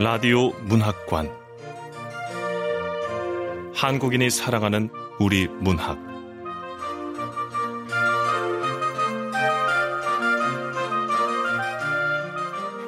라디오 0.00 0.52
문학관 0.60 1.28
한국인이 3.74 4.30
사랑하는 4.30 4.90
우리 5.18 5.48
문학 5.48 5.98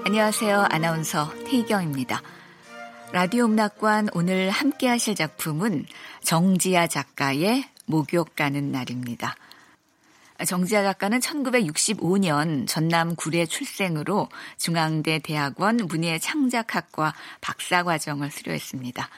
안녕하세요. 0.07 0.67
아나운서 0.71 1.33
태희경입니다. 1.47 2.23
라디오 3.11 3.49
문학관 3.49 4.11
오늘 4.15 4.51
함께 4.51 4.87
하실 4.87 5.17
작품은 5.17 5.87
정지아 6.23 6.87
작가의 6.87 7.65
목욕 7.87 8.37
가는 8.37 8.71
날입니다. 8.71 9.35
정지아 10.47 10.83
작가는 10.83 11.19
1965년 11.19 12.67
전남 12.67 13.15
구례 13.15 13.47
출생으로 13.47 14.29
중앙대 14.57 15.19
대학원 15.19 15.77
문예창작학과 15.77 17.15
박사과정을 17.41 18.31
수료했습니다. 18.31 19.09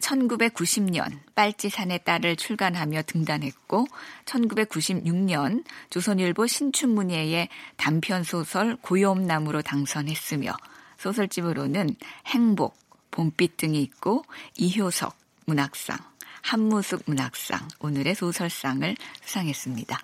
1990년 0.00 1.20
빨치산의 1.34 2.04
딸을 2.04 2.36
출간하며 2.36 3.02
등단했고 3.02 3.86
1996년 4.24 5.64
조선일보 5.90 6.46
신춘문예의 6.46 7.48
단편소설 7.76 8.76
고요나무로 8.82 9.62
당선했으며 9.62 10.52
소설집으로는 10.98 11.96
행복, 12.26 12.76
봄빛 13.10 13.56
등이 13.56 13.80
있고 13.82 14.24
이효석 14.56 15.16
문학상, 15.46 15.98
한무숙 16.42 17.04
문학상, 17.06 17.68
오늘의 17.80 18.14
소설상을 18.14 18.96
수상했습니다. 19.24 19.98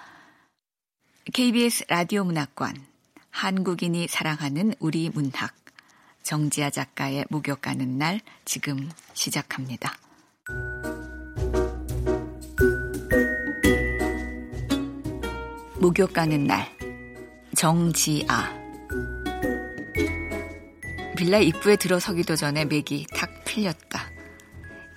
KBS 1.35 1.85
라디오 1.89 2.25
문학관, 2.25 2.75
한국인이 3.31 4.09
사랑하는 4.09 4.73
우리 4.79 5.11
문학, 5.11 5.55
정지아 6.23 6.71
작가의 6.71 7.27
목욕 7.29 7.61
가는 7.61 7.99
날 7.99 8.21
지금 8.45 8.89
시작합니다. 9.13 9.99
목욕 15.81 16.13
가는 16.13 16.45
날 16.47 16.77
정지아 17.57 18.57
빌라 21.17 21.39
입구에 21.39 21.77
들어서기도 21.77 22.37
전에 22.37 22.65
맥이 22.65 23.07
탁 23.13 23.45
풀렸다. 23.45 24.08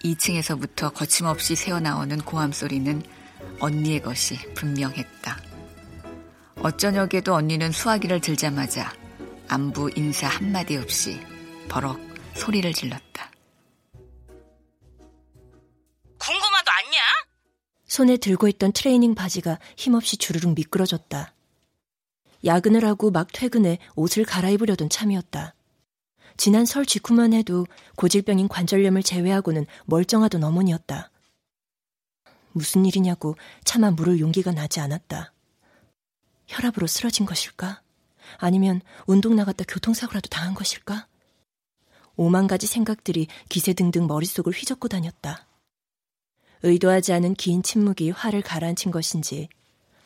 2층에서부터 0.03 0.93
거침없이 0.93 1.55
새어나오는 1.55 2.17
고함 2.19 2.51
소리는 2.51 3.01
언니의 3.59 4.01
것이 4.01 4.35
분명했다. 4.53 5.39
어쩌녁에도 6.57 7.33
언니는 7.33 7.71
수화기를 7.71 8.21
들자마자 8.21 8.93
안부 9.47 9.91
인사 9.95 10.27
한마디 10.27 10.77
없이 10.77 11.19
버럭 11.67 11.99
소리를 12.35 12.71
질렀다. 12.73 13.31
궁금하도 16.17 16.71
않냐? 16.71 16.99
손에 17.85 18.17
들고 18.17 18.47
있던 18.47 18.71
트레이닝 18.71 19.15
바지가 19.15 19.59
힘없이 19.75 20.17
주르륵 20.17 20.53
미끄러졌다. 20.53 21.33
야근을 22.45 22.85
하고 22.85 23.11
막 23.11 23.27
퇴근해 23.33 23.79
옷을 23.95 24.23
갈아입으려던 24.23 24.89
참이었다. 24.89 25.53
지난 26.43 26.65
설 26.65 26.87
직후만 26.87 27.33
해도 27.33 27.67
고질병인 27.97 28.47
관절염을 28.47 29.03
제외하고는 29.03 29.67
멀쩡하던 29.85 30.43
어머니였다. 30.43 31.11
무슨 32.53 32.83
일이냐고 32.83 33.35
차마 33.63 33.91
물을 33.91 34.19
용기가 34.19 34.51
나지 34.51 34.79
않았다. 34.79 35.33
혈압으로 36.47 36.87
쓰러진 36.87 37.27
것일까? 37.27 37.83
아니면 38.37 38.81
운동 39.05 39.35
나갔다 39.35 39.65
교통사고라도 39.67 40.29
당한 40.29 40.55
것일까? 40.55 41.05
오만 42.15 42.47
가지 42.47 42.65
생각들이 42.65 43.27
기세등등 43.49 44.07
머릿속을 44.07 44.51
휘젓고 44.51 44.87
다녔다. 44.87 45.45
의도하지 46.63 47.13
않은 47.13 47.35
긴 47.35 47.61
침묵이 47.61 48.09
화를 48.09 48.41
가라앉힌 48.41 48.91
것인지 48.91 49.47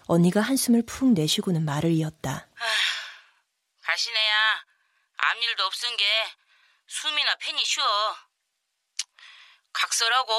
언니가 0.07 0.41
한숨을 0.41 0.81
푹 0.81 1.13
내쉬고는 1.13 1.63
말을 1.63 1.91
이었다. 1.91 2.50
가시네야. 3.84 4.65
아무 5.28 5.41
일도 5.41 5.63
없은 5.66 5.97
게 5.97 6.06
숨이나 6.86 7.36
펜이 7.38 7.66
쉬어. 7.66 7.84
각설하고 9.74 10.34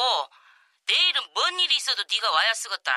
내일은 0.87 1.23
뭔 1.35 1.59
일이 1.59 1.75
있어도 1.75 2.05
네가 2.09 2.31
와야 2.31 2.53
쓰겄다. 2.53 2.93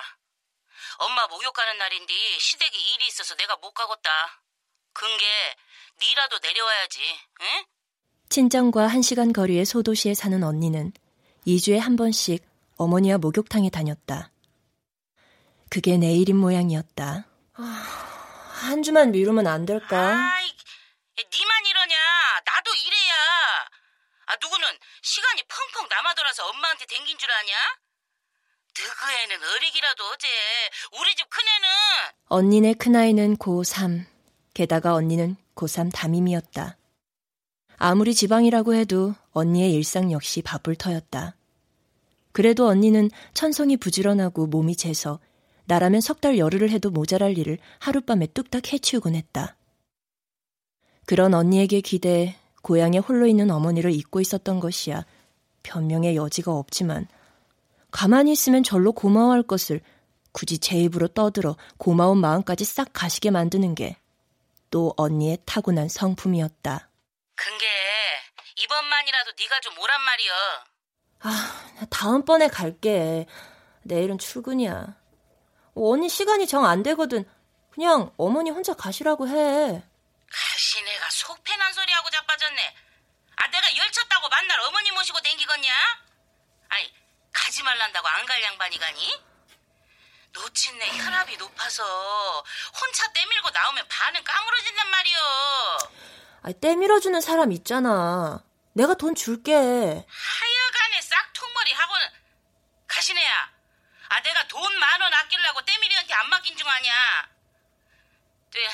엄마 1.00 1.26
목욕 1.28 1.52
가는 1.52 1.78
날인데 1.80 2.14
시댁에 2.38 2.78
일이 2.78 3.08
있어서 3.08 3.36
내가 3.36 3.56
못 3.58 3.74
가겠다. 3.74 4.44
근게 4.94 5.26
니라도 6.00 6.38
내려와야지. 6.40 7.20
응? 7.42 7.66
친정과 8.30 8.86
한 8.86 9.02
시간 9.02 9.34
거리의 9.34 9.66
소도시에 9.66 10.14
사는 10.14 10.44
언니는 10.44 10.94
2주에 11.48 11.80
한 11.80 11.96
번씩 11.96 12.46
어머니와 12.78 13.18
목욕탕에 13.18 13.72
다녔다. 13.72 14.32
그게 15.72 15.98
내일인 15.98 16.38
모양이었다. 16.38 17.26
아, 17.56 17.62
한 17.64 18.84
주만 18.84 19.12
미루면 19.12 19.48
안 19.48 19.66
될까? 19.66 20.36
아이, 20.36 20.56
니만? 21.34 21.60
나도 22.46 22.74
이래야. 22.76 23.14
아, 24.28 24.36
누구는 24.42 24.68
시간이 25.02 25.44
펑펑 25.48 25.88
남아돌아서 25.90 26.48
엄마한테 26.50 26.86
댕긴 26.86 27.18
줄 27.18 27.32
아냐? 27.32 27.54
너그 28.78 29.12
애는 29.12 29.44
어리기라도 29.44 30.06
어제 30.10 30.28
우리 31.00 31.16
집 31.16 31.28
큰애는 31.30 31.68
언니네 32.28 32.74
큰아이는 32.76 33.38
고3, 33.38 34.06
게다가 34.54 34.94
언니는 34.94 35.36
고3 35.56 35.92
담임이었다. 35.94 36.78
아무리 37.78 38.14
지방이라고 38.14 38.76
해도 38.76 39.16
언니의 39.32 39.74
일상 39.74 40.12
역시 40.12 40.42
바쁠 40.42 40.76
터였다. 40.76 41.36
그래도 42.32 42.68
언니는 42.68 43.10
천성이 43.34 43.78
부지런하고 43.78 44.48
몸이 44.48 44.76
재서 44.78 45.20
나라면 45.66 46.02
석 46.02 46.22
달 46.22 46.38
열흘을 46.38 46.70
해도 46.70 46.90
모자랄 46.90 47.38
일을 47.38 47.58
하룻밤에 47.80 48.28
뚝딱 48.28 48.72
해치우곤 48.74 49.16
했다. 49.16 49.56
그런 51.10 51.34
언니에게 51.34 51.82
기대해 51.82 52.36
고향에 52.62 53.00
홀로 53.00 53.26
있는 53.26 53.50
어머니를 53.50 53.92
잊고 53.92 54.22
있었던 54.22 54.60
것이야 54.60 55.06
변명의 55.64 56.16
여지가 56.16 56.52
없지만 56.52 57.08
가만히 57.90 58.32
있으면 58.34 58.62
절로 58.62 58.92
고마워할 58.92 59.42
것을 59.42 59.82
굳이 60.32 60.60
제 60.60 60.78
입으로 60.78 61.08
떠들어 61.08 61.58
고마운 61.78 62.20
마음까지 62.20 62.64
싹 62.64 62.90
가시게 62.94 63.32
만드는 63.32 63.74
게 63.74 63.98
또 64.70 64.94
언니의 64.98 65.40
타고난 65.46 65.88
성품이었다. 65.88 66.90
근게 67.36 67.66
이번만이라도 68.58 69.32
네가 69.40 69.60
좀 69.62 69.74
오란 69.80 70.02
말이여. 70.02 70.34
아, 71.22 71.88
다음번에 71.90 72.48
갈게. 72.48 73.26
내일은 73.84 74.18
출근이야. 74.18 74.96
언니 75.74 76.10
시간이 76.10 76.46
정 76.46 76.66
안 76.66 76.84
되거든. 76.84 77.26
그냥 77.72 78.12
어머니 78.18 78.52
혼자 78.52 78.74
가시라고 78.74 79.28
해. 79.28 79.84
가시네가 80.32 81.10
속편한 81.10 81.74
소리하고 81.74 82.10
자빠졌네. 82.10 82.76
아 83.38 83.48
내가 83.48 83.76
열쳤다고 83.78 84.30
만날 84.30 84.60
어머니 84.62 84.92
모시고 84.92 85.20
댕기겠냐? 85.22 85.74
아니 86.70 86.94
가지 87.32 87.64
말란다고 87.64 88.08
안 88.08 88.26
갈 88.26 88.42
양반이 88.44 88.78
가니? 88.78 89.24
놓친 90.32 90.78
내 90.78 90.88
혈압이 90.98 91.38
높아서 91.38 91.84
혼자 92.80 93.12
떼밀고 93.14 93.50
나오면 93.50 93.88
반은 93.88 94.24
까무러진단 94.24 94.90
말이여. 94.92 95.20
아, 96.44 96.52
떼밀어주는 96.62 97.20
사람 97.22 97.52
있잖아. 97.52 98.44
내가 98.74 98.94
돈 98.94 99.16
줄게. 99.16 99.54
하여간에 99.54 101.02
싹퉁머리 101.02 101.74
하고는 101.74 102.08
가시네야. 102.88 103.52
아 104.10 104.22
내가 104.22 104.48
돈 104.48 104.62
만 104.80 105.02
원 105.02 105.14
아끼려고 105.14 105.62
떼밀이한테 105.66 106.14
안 106.14 106.30
맡긴 106.30 106.56
중 106.56 106.68
아냐. 106.70 107.30
네, 108.52 108.70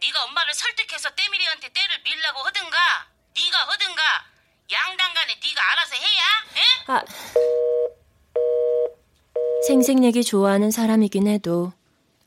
네가 0.00 0.24
엄마를 0.24 0.54
설득해서 0.54 1.10
떼밀이한테 1.10 1.68
떼를 1.72 2.02
밀라고 2.04 2.40
하든가 2.40 2.78
네가 3.36 3.58
하든가 3.68 4.02
양당간에 4.72 5.34
네가 5.42 5.72
알아서 5.72 5.94
해야. 5.96 6.22
에? 6.56 6.62
아, 6.86 7.04
생색내기 9.66 10.24
좋아하는 10.24 10.70
사람이긴 10.70 11.26
해도 11.26 11.72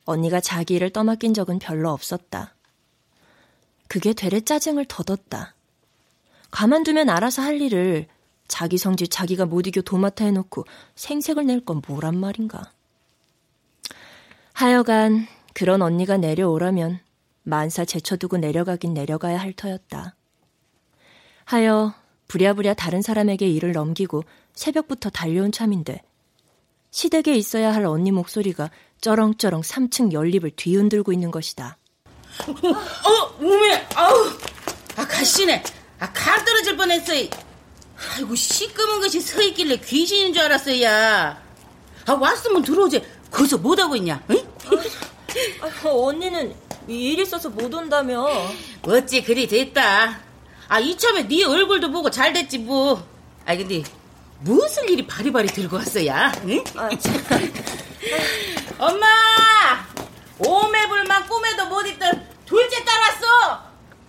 언니가 0.05 0.39
자기 0.39 0.75
일을 0.75 0.91
떠맡긴 0.91 1.33
적은 1.33 1.59
별로 1.59 1.91
없었다. 1.91 2.53
그게 3.87 4.13
되레 4.13 4.41
짜증을 4.41 4.85
덧었다. 4.85 5.55
가만두면 6.51 7.09
알아서 7.09 7.41
할 7.41 7.59
일을 7.61 8.07
자기 8.47 8.77
성질 8.77 9.07
자기가 9.07 9.45
못 9.45 9.65
이겨 9.65 9.81
도맡아 9.81 10.25
해놓고 10.25 10.65
생색을 10.95 11.45
낼 11.47 11.65
건 11.65 11.81
뭐란 11.87 12.17
말인가. 12.17 12.71
하여간 14.53 15.27
그런 15.53 15.81
언니가 15.81 16.17
내려오라면 16.17 16.99
만사 17.43 17.85
제쳐두고 17.85 18.37
내려가긴 18.37 18.93
내려가야 18.93 19.39
할 19.39 19.53
터였다. 19.53 20.15
하여 21.45 21.93
부랴부랴 22.27 22.73
다른 22.73 23.01
사람에게 23.01 23.47
일을 23.47 23.73
넘기고 23.73 24.23
새벽부터 24.53 25.09
달려온 25.09 25.51
참인데 25.51 26.01
시댁에 26.91 27.35
있어야 27.35 27.73
할 27.73 27.85
언니 27.85 28.11
목소리가 28.11 28.69
쩌렁쩌렁 29.01 29.61
3층 29.61 30.13
연립을 30.13 30.51
뒤흔들고 30.55 31.11
있는 31.11 31.31
것이다. 31.31 31.77
어, 32.47 33.37
몸에, 33.39 33.87
아우, 33.95 34.29
아, 34.95 35.05
가시네. 35.05 35.61
아, 35.99 36.11
갈 36.13 36.43
떨어질 36.45 36.77
뻔했어. 36.77 37.13
아이고, 38.15 38.35
시꺼먼 38.35 39.01
것이 39.01 39.19
서 39.19 39.41
있길래 39.41 39.77
귀신인 39.77 40.33
줄 40.33 40.43
알았어, 40.43 40.81
야. 40.81 41.41
아, 42.05 42.13
왔으면 42.13 42.61
들어오지. 42.63 43.03
거기서 43.31 43.57
뭐 43.57 43.75
하고 43.75 43.95
있냐, 43.95 44.23
응? 44.29 44.37
아, 45.61 45.89
언니는 45.89 46.55
일 46.87 47.19
있어서 47.19 47.49
못 47.49 47.73
온다며. 47.73 48.27
어찌 48.83 49.23
그리 49.23 49.47
됐다. 49.47 50.19
아, 50.67 50.79
이참에 50.79 51.27
네 51.27 51.43
얼굴도 51.43 51.91
보고 51.91 52.09
잘 52.09 52.33
됐지, 52.33 52.57
뭐. 52.57 53.05
아, 53.45 53.55
근데 53.55 53.83
무슨 54.41 54.87
일이 54.89 55.05
바리바리 55.05 55.47
들고 55.49 55.77
왔어, 55.77 56.05
야? 56.05 56.31
응? 56.45 56.63
아, 56.75 56.89
엄마! 58.79 59.05
오매불만 60.39 61.27
꿈에도 61.27 61.67
못 61.67 61.85
있던 61.87 62.27
둘째 62.45 62.83
딸 62.83 62.99
왔어! 62.99 63.63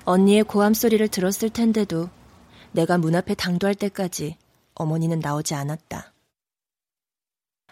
언니의 0.05 0.45
고함 0.45 0.75
소리를 0.75 1.07
들었을 1.09 1.51
텐데도 1.51 2.09
내가 2.73 2.99
문 2.99 3.15
앞에 3.15 3.35
당도할 3.35 3.75
때까지 3.75 4.37
어머니는 4.75 5.21
나오지 5.21 5.55
않았다. 5.55 6.13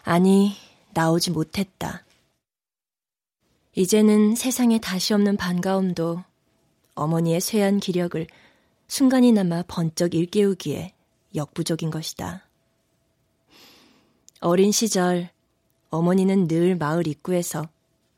아니, 0.03 0.55
나오지 0.93 1.31
못했다. 1.31 2.03
이제는 3.75 4.35
세상에 4.35 4.77
다시 4.79 5.15
없는 5.15 5.35
반가움도 5.35 6.23
어머니의 6.93 7.41
쇠한 7.41 7.79
기력을 7.79 8.27
순간이나마 8.87 9.63
번쩍 9.67 10.13
일깨우기에 10.13 10.93
역부족인 11.33 11.89
것이다. 11.89 12.47
어린 14.41 14.71
시절 14.71 15.31
어머니는 15.89 16.47
늘 16.47 16.75
마을 16.75 17.07
입구에서 17.07 17.67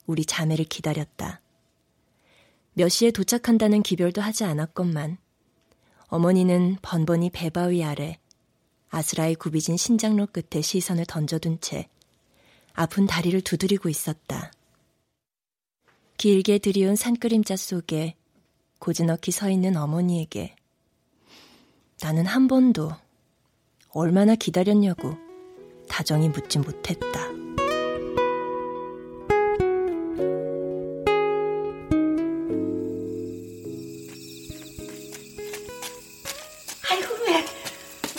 우리 0.06 0.26
자매를 0.26 0.66
기다렸다. 0.66 1.40
몇 2.74 2.90
시에 2.90 3.12
도착한다는 3.12 3.82
기별도 3.82 4.22
하지 4.22 4.44
않았건만 4.44 5.18
어머니는 6.08 6.80
번번이 6.82 7.30
배바위 7.30 7.82
아래 7.82 8.20
아스라이 8.90 9.36
굽이진 9.36 9.78
신장로 9.78 10.28
끝에 10.28 10.62
시선을 10.62 11.06
던져둔 11.06 11.62
채 11.62 11.88
아픈 12.74 13.08
다리를 13.08 13.40
두드리고 13.40 13.88
있었다. 13.88 14.52
길게 16.18 16.60
들이운 16.60 16.96
산그림자 16.96 17.58
속에 17.58 18.16
고즈넉히 18.80 19.32
서 19.32 19.50
있는 19.50 19.76
어머니에게 19.76 20.56
나는 22.02 22.26
한 22.26 22.48
번도 22.48 22.92
얼마나 23.90 24.36
기다렸냐고 24.36 25.18
다정히 25.90 26.30
묻지 26.30 26.60
못했다. 26.60 27.08
아이고, 36.90 37.16
왜 37.26 37.46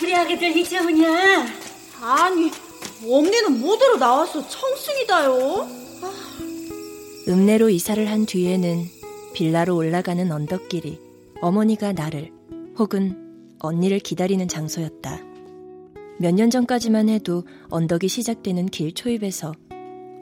우리 0.01 0.15
아기들 0.15 0.55
이제 0.55 0.79
오냐? 0.79 1.47
아니, 2.01 2.51
언니는 3.03 3.59
모대로 3.59 3.97
나와서 3.97 4.47
청승이다요. 4.47 5.86
읍내로 7.27 7.69
이사를 7.69 8.09
한 8.09 8.25
뒤에는 8.25 8.85
빌라로 9.33 9.75
올라가는 9.75 10.31
언덕길이 10.31 10.99
어머니가 11.41 11.91
나를 11.91 12.31
혹은 12.77 13.55
언니를 13.59 13.99
기다리는 13.99 14.47
장소였다. 14.47 15.19
몇 16.19 16.33
년 16.33 16.49
전까지만 16.49 17.09
해도 17.09 17.43
언덕이 17.69 18.07
시작되는 18.07 18.67
길 18.67 18.93
초입에서 18.93 19.53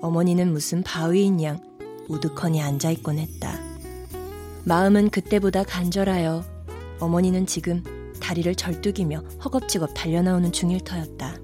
어머니는 0.02 0.52
무슨 0.52 0.84
바위인 0.84 1.42
양 1.44 1.62
우두커니 2.10 2.62
앉아있곤 2.62 3.20
했다. 3.20 3.60
마음은 4.66 5.10
그때보다 5.10 5.64
간절하여 5.64 6.44
어머니는 7.00 7.46
지금 7.46 7.84
다리를 8.20 8.56
절뚝이며 8.56 9.20
허겁지겁 9.44 9.92
달려나오는 9.94 10.52
중일 10.52 10.80
터였다. 10.82 11.36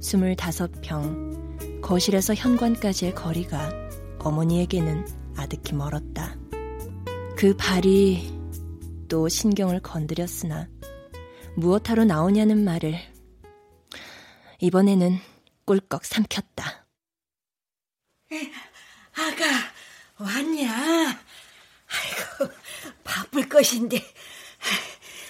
스물다섯 0.00 0.70
평, 0.82 1.80
거실에서 1.80 2.34
현관까지의 2.34 3.14
거리가 3.14 3.83
어머니에게는 4.24 5.34
아득히 5.36 5.74
멀었다. 5.74 6.36
그 7.36 7.54
발이 7.56 8.32
또 9.08 9.28
신경을 9.28 9.80
건드렸으나 9.80 10.68
무엇하러 11.56 12.04
나오냐는 12.04 12.64
말을 12.64 12.98
이번에는 14.60 15.18
꿀꺽 15.66 16.04
삼켰다. 16.04 16.86
아가 19.16 19.44
왔냐? 20.18 20.72
아이고 21.86 22.52
바쁠 23.04 23.48
것인데 23.48 24.00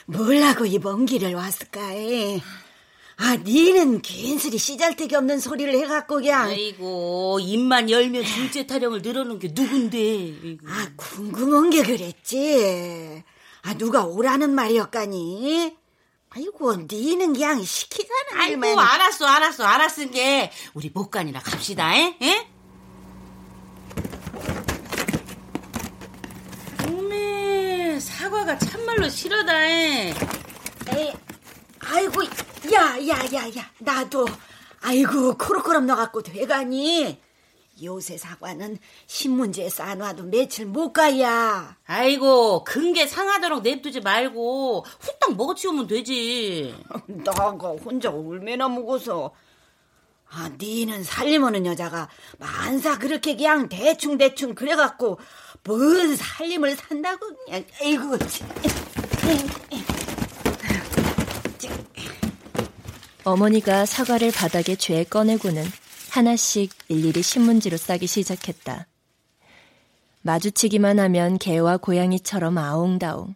뭘하고 0.06 0.66
이 0.66 0.78
먼 0.78 1.04
길을 1.06 1.34
왔을까 1.34 1.92
에? 1.92 2.40
아, 3.16 3.36
니는 3.36 4.02
괜스레 4.02 4.56
씨잘데기 4.58 5.14
없는 5.14 5.38
소리를 5.38 5.72
해갖고 5.74 6.16
그냥. 6.16 6.48
아이고, 6.48 7.38
입만 7.40 7.88
열면 7.88 8.24
둘째 8.24 8.66
타령을 8.66 9.02
늘어놓은 9.02 9.38
게 9.38 9.48
누군데. 9.52 10.58
아, 10.66 10.88
궁금한 10.96 11.70
게 11.70 11.82
그랬지. 11.84 13.22
아, 13.62 13.74
누가 13.74 14.04
오라는 14.04 14.50
말이었까니? 14.54 15.76
아이고, 16.30 16.74
니는 16.90 17.34
그냥 17.34 17.62
시키자는 17.62 18.40
아이고, 18.40 18.66
일만. 18.66 18.78
알았어, 18.78 19.26
알았어, 19.26 19.64
알았은 19.64 20.10
게 20.10 20.50
우리 20.74 20.90
목간이나 20.92 21.38
갑시다, 21.38 21.94
에? 21.96 22.16
에? 22.20 22.48
오메, 26.90 28.00
사과가 28.00 28.58
참말로 28.58 29.08
싫어다, 29.08 29.66
에. 29.68 30.14
에이, 30.96 31.12
아이고, 31.86 32.24
야, 32.72 32.96
야, 33.08 33.18
야, 33.32 33.48
야, 33.56 33.70
나도, 33.78 34.26
아이고, 34.80 35.36
코로코럼 35.36 35.86
넣어갖고 35.86 36.22
돼가니? 36.22 37.20
요새 37.82 38.16
사과는 38.16 38.78
신문지에 39.06 39.68
싸놔도 39.68 40.24
며칠 40.24 40.66
못 40.66 40.92
가야. 40.92 41.76
아이고, 41.86 42.62
근게 42.64 43.06
상하도록 43.06 43.62
냅두지 43.62 44.00
말고 44.00 44.84
후딱 45.00 45.36
먹어치우면 45.36 45.88
되지. 45.88 46.74
나가 47.06 47.50
혼자 47.50 48.10
얼마나 48.10 48.68
먹어서. 48.68 49.32
아, 50.30 50.50
니는 50.58 51.04
살림하는 51.04 51.64
여자가 51.66 52.08
만사 52.38 52.98
그렇게 52.98 53.36
그냥 53.36 53.68
대충대충 53.68 54.54
그래갖고 54.54 55.18
뭔 55.64 56.16
살림을 56.16 56.76
산다고 56.76 57.26
그냥. 57.44 57.64
아이고, 57.80 58.18
참. 58.18 58.48
어머니가 63.24 63.86
사과를 63.86 64.30
바닥에 64.32 64.76
죄 64.76 65.02
꺼내고는 65.04 65.64
하나씩 66.10 66.72
일일이 66.88 67.22
신문지로 67.22 67.76
싸기 67.76 68.06
시작했다. 68.06 68.86
마주치기만 70.22 71.00
하면 71.00 71.38
개와 71.38 71.78
고양이처럼 71.78 72.56
아웅다웅. 72.58 73.34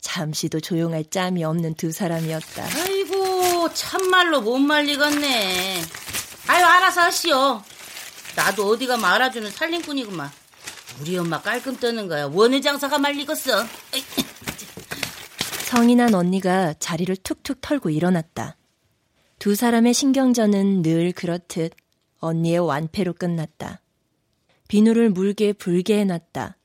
잠시도 0.00 0.60
조용할 0.60 1.04
짬이 1.10 1.44
없는 1.44 1.74
두 1.74 1.92
사람이었다. 1.92 2.64
아이고, 2.82 3.72
참말로 3.74 4.40
못 4.40 4.58
말리겠네. 4.58 5.82
아유, 6.48 6.64
알아서 6.64 7.02
하시오. 7.02 7.62
나도 8.36 8.68
어디가 8.68 8.96
말아주는 8.96 9.50
살림꾼이구만. 9.50 10.30
우리 11.00 11.16
엄마 11.16 11.40
깔끔 11.40 11.76
떠는 11.76 12.08
거야. 12.08 12.26
원의 12.26 12.62
장사가 12.62 12.98
말리겠어. 12.98 13.64
성인한 15.66 16.14
언니가 16.14 16.74
자리를 16.78 17.16
툭툭 17.18 17.60
털고 17.60 17.90
일어났다. 17.90 18.56
두 19.40 19.54
사람의 19.54 19.94
신경전은 19.94 20.82
늘 20.82 21.12
그렇듯 21.12 21.72
언니의 22.18 22.58
완패로 22.58 23.14
끝났다. 23.14 23.80
비누를 24.68 25.08
물게 25.08 25.54
불게 25.54 25.98
해놨다. 26.00 26.58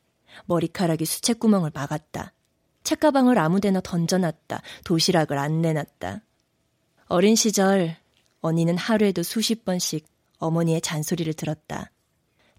머리카락이 0.48 1.06
수채구멍을 1.06 1.72
막았다. 1.74 2.34
책가방을 2.84 3.38
아무데나 3.38 3.80
던져놨다. 3.80 4.62
도시락을 4.84 5.38
안 5.38 5.62
내놨다. 5.62 6.22
어린 7.06 7.38
시절 7.38 7.96
언니는 8.42 8.78
하루에도 8.78 9.24
수십 9.24 9.64
번씩 9.64 10.06
어머니의 10.40 10.82
잔소리를 10.82 11.34
들었다. 11.34 11.94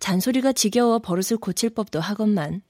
잔소리가 0.00 0.54
지겨워 0.54 0.98
버릇을 0.98 1.36
고칠 1.36 1.68
법도 1.68 2.00
하건만 2.00 2.62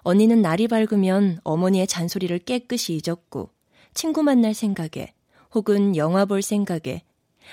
언니는 0.00 0.42
날이 0.42 0.68
밝으면 0.68 1.40
어머니의 1.44 1.86
잔소리를 1.86 2.40
깨끗이 2.40 3.00
잊었고 3.02 3.48
친구 3.94 4.22
만날 4.22 4.52
생각에 4.52 5.14
혹은 5.54 5.96
영화 5.96 6.24
볼 6.24 6.42
생각에 6.42 7.02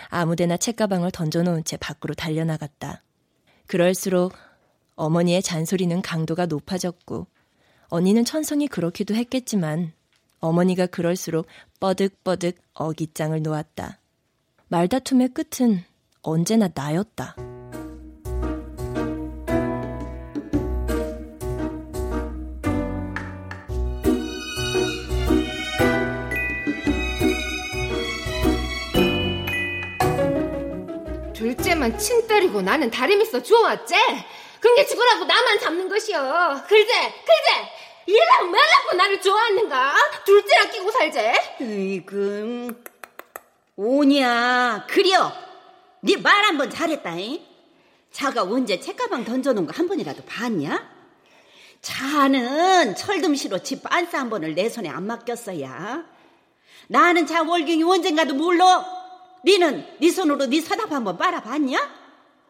아무데나 0.10 0.58
책가방을 0.58 1.12
던져놓은 1.12 1.64
채 1.64 1.78
밖으로 1.78 2.14
달려나갔다. 2.14 3.04
그럴수록 3.66 4.34
어머니의 4.96 5.42
잔소리는 5.42 6.02
강도가 6.02 6.46
높아졌고 6.46 7.28
언니는 7.90 8.26
천성이 8.26 8.68
그렇기도 8.68 9.16
했겠지만 9.16 9.94
어머니가 10.40 10.86
그럴수록 10.88 11.48
뻐득뻐득 11.80 12.58
어깃장을 12.74 13.42
놓았다. 13.42 14.00
말다툼의 14.68 15.30
끝은 15.30 15.84
언제나 16.22 16.70
나였다. 16.74 17.57
둘째만 31.78 31.98
친 31.98 32.28
때리고 32.28 32.62
나는 32.62 32.90
다리 32.90 33.16
미어 33.16 33.42
주워왔지? 33.42 33.94
그게 34.60 34.86
죽으라고 34.86 35.26
나만 35.26 35.60
잡는 35.60 35.88
것이여. 35.88 36.64
글제, 36.68 36.92
글제! 36.94 37.72
이래라고 38.08 38.46
말라고 38.48 38.94
나를 38.98 39.22
좋아하는가? 39.22 39.94
둘째랑 40.26 40.72
끼고 40.72 40.92
살지? 40.92 41.20
으이구. 41.62 42.74
오냐, 43.76 44.86
그려. 44.90 45.32
네 46.02 46.16
말 46.18 46.46
한 46.46 46.58
번 46.58 46.70
잘했다, 46.70 47.16
잉? 47.16 47.42
자가 48.12 48.44
언제 48.44 48.80
책가방 48.80 49.24
던져놓은 49.26 49.68
거 49.68 49.74
한 49.76 49.88
번이라도 49.88 50.24
봤냐? 50.26 50.98
자는 51.82 52.96
철dum시로 52.96 53.62
집 53.62 53.82
안싸 53.86 54.20
한 54.20 54.30
번을 54.32 54.56
내 54.56 54.68
손에 54.68 54.90
안 54.90 55.06
맡겼어야. 55.06 56.04
나는 56.88 57.28
자 57.28 57.44
월경이 57.44 57.84
언젠가도 57.84 58.34
몰라. 58.34 58.97
니는 59.48 59.88
네 60.02 60.12
손으로 60.12 60.46
네 60.48 60.60
서답 60.60 60.92
한번 60.92 61.18
빨아봤냐? 61.18 61.80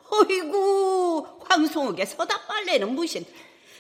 어이구 0.09 1.41
황송하게 1.47 2.05
서답 2.07 2.47
빨래는 2.47 2.95
무슨 2.95 3.23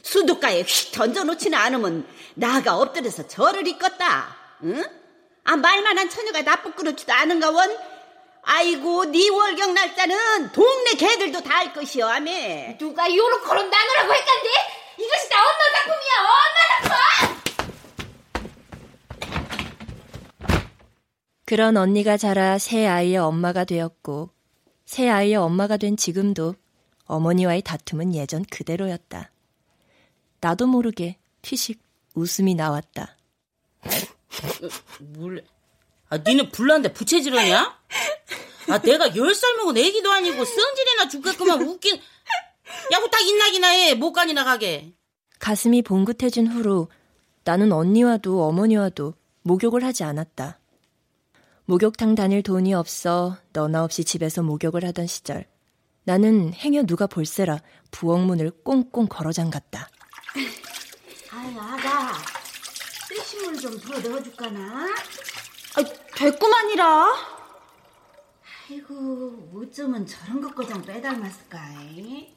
수도가에 0.03 0.61
휙 0.61 0.91
던져놓지는 0.91 1.57
않으면 1.57 2.07
나가 2.35 2.75
엎드려서 2.77 3.27
절을 3.27 3.65
입겠다. 3.67 4.37
응? 4.65 4.83
아 5.45 5.55
말만한 5.57 6.09
처녀가 6.11 6.43
나쁘 6.43 6.73
그렇지도 6.73 7.11
않은가 7.11 7.49
원? 7.49 7.75
아이고 8.43 9.05
네 9.05 9.29
월경 9.29 9.73
날짜는 9.73 10.51
동네 10.51 10.93
개들도 10.93 11.41
다 11.41 11.57
알 11.57 11.73
것이여 11.73 12.07
아메 12.07 12.77
누가 12.79 13.13
요렇게로 13.13 13.63
나누라고 13.63 14.13
했간디? 14.13 14.49
이것이 14.99 15.29
다 15.29 15.39
엄마 15.41 15.57
작품이야 15.73 16.19
엄마 16.21 16.89
작품! 16.89 17.37
그런 21.47 21.77
언니가 21.77 22.17
자라 22.17 22.57
새 22.57 22.85
아이의 22.85 23.15
엄마가 23.15 23.63
되었고 23.63 24.31
새 24.85 25.07
아이의 25.07 25.37
엄마가 25.37 25.77
된 25.77 25.95
지금도 25.95 26.55
어머니와의 27.05 27.61
다툼은 27.61 28.13
예전 28.13 28.43
그대로였다. 28.43 29.31
나도 30.41 30.67
모르게 30.67 31.17
튀식 31.41 31.81
웃음이 32.15 32.53
나왔다. 32.53 33.15
뭘? 34.99 35.45
아, 36.09 36.17
니는 36.17 36.49
불난데 36.51 36.91
부채질하냐? 36.91 37.79
아, 38.67 38.81
내가 38.81 39.15
열 39.15 39.33
살 39.33 39.55
먹은 39.55 39.77
애기도 39.77 40.11
아니고 40.11 40.43
성질이나 40.43 41.07
죽겠구만 41.07 41.61
웃긴. 41.61 41.97
야구 42.91 43.09
딱 43.09 43.21
인나기나 43.21 43.69
해. 43.69 43.93
못 43.93 44.11
가니나 44.11 44.43
가게. 44.43 44.91
가슴이 45.39 45.81
봉긋해진 45.81 46.47
후로 46.47 46.89
나는 47.45 47.71
언니와도 47.71 48.43
어머니와도 48.43 49.13
목욕을 49.43 49.85
하지 49.85 50.03
않았다. 50.03 50.59
목욕탕 51.69 52.15
다닐 52.15 52.41
돈이 52.43 52.73
없어 52.73 53.37
너나 53.51 53.83
없이 53.83 54.03
집에서 54.05 54.41
목욕을 54.41 54.85
하던 54.85 55.05
시절 55.07 55.45
나는 56.05 56.53
행여 56.53 56.83
누가 56.83 57.07
볼세라 57.07 57.59
부엌문을 57.91 58.51
꽁꽁 58.63 59.07
걸어 59.07 59.31
잠갔다. 59.33 59.89
아이 61.31 61.57
아가 61.57 62.13
뜨신물 63.09 63.59
좀 63.59 63.77
더 63.81 63.99
넣어줄까나? 63.99 64.85
아, 65.75 65.83
됐구만이라. 66.15 67.15
아이고 68.69 69.51
어쩌면 69.55 70.05
저런 70.07 70.39
것 70.41 70.55
거장 70.55 70.81
빼닮았을까 70.81 71.59
이? 71.91 72.33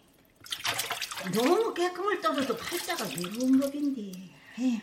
너무 1.32 1.72
깨끗물 1.74 2.20
떨어도 2.20 2.56
팔자가 2.56 3.04
외로운 3.04 3.60
법인데 3.60 4.12
에휴. 4.58 4.78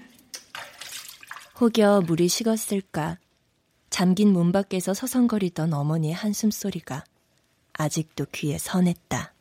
혹여 1.59 2.01
물이 2.05 2.27
식었을까 2.29 3.17
잠긴 3.97 4.31
문 4.31 4.51
밖에서 4.51 4.93
서성거리던 4.93 5.73
어머니의 5.73 6.13
한숨 6.13 6.51
소리가 6.51 7.03
아직도 7.73 8.27
귀에 8.31 8.59
선했다. 8.59 9.33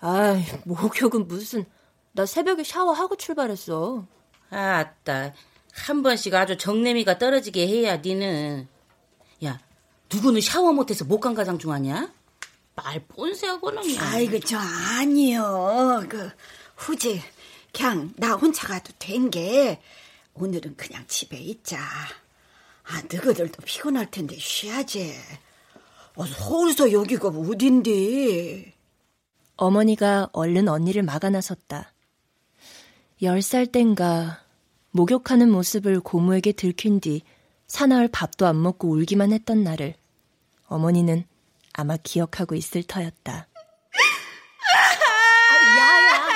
아이, 0.00 0.42
목욕은 0.64 1.28
무슨. 1.28 1.66
나 2.14 2.26
새벽에 2.26 2.64
샤워하고 2.64 3.14
출발했어. 3.14 4.04
아따, 4.50 5.34
한 5.72 6.02
번씩 6.02 6.34
아주 6.34 6.56
정내미가 6.58 7.18
떨어지게 7.18 7.64
해야 7.68 7.98
니는. 7.98 8.66
야, 9.44 9.60
누구는 10.12 10.40
샤워 10.40 10.72
못해서 10.72 11.04
못 11.04 11.20
간 11.20 11.34
가장 11.34 11.60
중하냐? 11.60 12.12
말 12.74 13.06
뻔세하고는. 13.06 13.82
아이고 14.00 14.40
저 14.40 14.58
아니요 14.58 16.02
그 16.08 16.28
후지 16.76 17.22
그냥 17.72 18.12
나 18.16 18.32
혼자 18.32 18.66
가도 18.66 18.92
된 18.98 19.30
게 19.30 19.80
오늘은 20.34 20.74
그냥 20.76 21.04
집에 21.06 21.38
있자 21.38 21.78
아 22.86 23.00
너희들도 23.10 23.62
피곤할 23.64 24.10
텐데 24.10 24.36
쉬야지 24.38 25.14
어, 26.16 26.26
서울서 26.26 26.92
여기가 26.92 27.28
어딘데 27.28 28.72
어머니가 29.56 30.28
얼른 30.32 30.68
언니를 30.68 31.02
막아 31.02 31.30
나섰다. 31.30 31.92
열 33.22 33.40
살 33.42 33.66
땐가 33.66 34.42
목욕하는 34.90 35.50
모습을 35.50 36.00
고모에게 36.00 36.52
들킨 36.52 37.00
뒤 37.00 37.22
사나흘 37.66 38.08
밥도 38.08 38.46
안 38.46 38.60
먹고 38.62 38.90
울기만 38.90 39.32
했던 39.32 39.62
날을 39.64 39.94
어머니는 40.66 41.24
아마 41.72 41.96
기억하고 41.96 42.54
있을 42.54 42.82
터였다. 42.84 43.48
야야, 45.78 46.28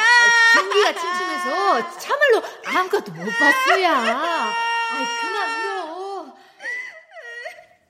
경기가 0.55 0.93
침침해서 0.93 1.99
참말로 1.99 2.43
아무것도 2.67 3.13
못 3.13 3.25
봤어야. 3.39 3.99
아이 3.99 5.03
울어. 5.03 5.28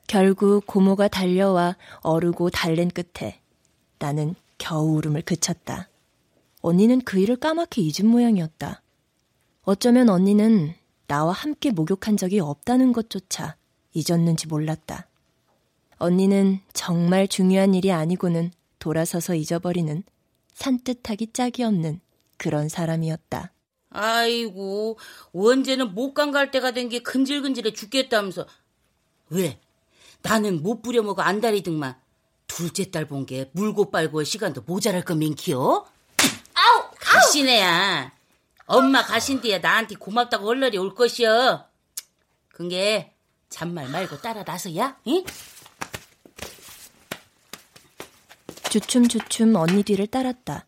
결국 0.08 0.66
고모가 0.66 1.08
달려와 1.08 1.76
어르고 2.00 2.48
달랜 2.50 2.88
끝에 2.88 3.40
나는 3.98 4.34
겨우 4.56 4.96
울음을 4.96 5.20
그쳤다. 5.22 5.88
언니는 6.62 7.02
그 7.02 7.18
일을 7.20 7.36
까맣게 7.36 7.82
잊은 7.82 8.06
모양이었다. 8.08 8.82
어쩌면 9.62 10.08
언니는 10.08 10.74
나와 11.06 11.32
함께 11.32 11.70
목욕한 11.70 12.16
적이 12.16 12.40
없다는 12.40 12.92
것조차 12.92 13.56
잊었는지 13.92 14.46
몰랐다. 14.48 15.06
언니는 15.98 16.60
정말 16.72 17.28
중요한 17.28 17.74
일이 17.74 17.92
아니고는 17.92 18.50
돌아서서 18.78 19.34
잊어버리는 19.34 20.02
산뜻하기 20.54 21.32
짝이 21.34 21.62
없는 21.64 22.00
그런 22.38 22.68
사람이었다. 22.70 23.52
아이고, 23.90 24.98
언제는 25.34 25.94
못간 25.94 26.30
갈 26.30 26.50
때가 26.50 26.70
된 26.72 26.88
게 26.88 27.00
근질근질해 27.00 27.72
죽겠다면서. 27.72 28.46
왜? 29.30 29.60
나는 30.22 30.62
못 30.62 30.82
부려먹어 30.82 31.22
안달이 31.22 31.62
등만. 31.62 31.96
둘째 32.46 32.90
딸 32.90 33.04
본 33.06 33.26
게 33.26 33.50
물고 33.52 33.90
빨고 33.90 34.18
할 34.18 34.26
시간도 34.26 34.62
모자랄 34.62 35.04
거 35.04 35.14
민키요? 35.14 35.86
아우, 36.54 36.90
가시네야. 36.98 38.12
엄마 38.66 39.02
가신 39.04 39.40
뒤에 39.40 39.58
나한테 39.58 39.94
고맙다고 39.96 40.48
얼러리 40.48 40.76
올 40.78 40.94
것이여. 40.94 41.66
그게 42.48 43.14
잔말 43.48 43.88
말고 43.88 44.20
따라 44.20 44.42
나서야, 44.42 44.98
응? 45.06 45.24
주춤주춤 48.70 49.54
언니 49.56 49.82
뒤를 49.82 50.06
따랐다. 50.06 50.66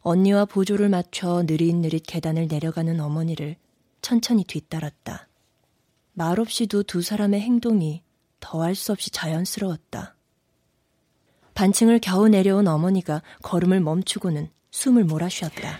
언니와 0.00 0.44
보조를 0.44 0.88
맞춰 0.88 1.42
느릿느릿 1.46 2.04
계단을 2.06 2.48
내려가는 2.48 2.98
어머니를 3.00 3.56
천천히 4.02 4.44
뒤따랐다. 4.44 5.28
말없이도 6.14 6.82
두 6.84 7.02
사람의 7.02 7.40
행동이 7.40 8.02
더할 8.44 8.74
수 8.74 8.92
없이 8.92 9.10
자연스러웠다. 9.10 10.14
반층을 11.54 11.98
겨우 12.00 12.28
내려온 12.28 12.68
어머니가 12.68 13.22
걸음을 13.42 13.80
멈추고는 13.80 14.50
숨을 14.70 15.04
몰아쉬었다. 15.04 15.78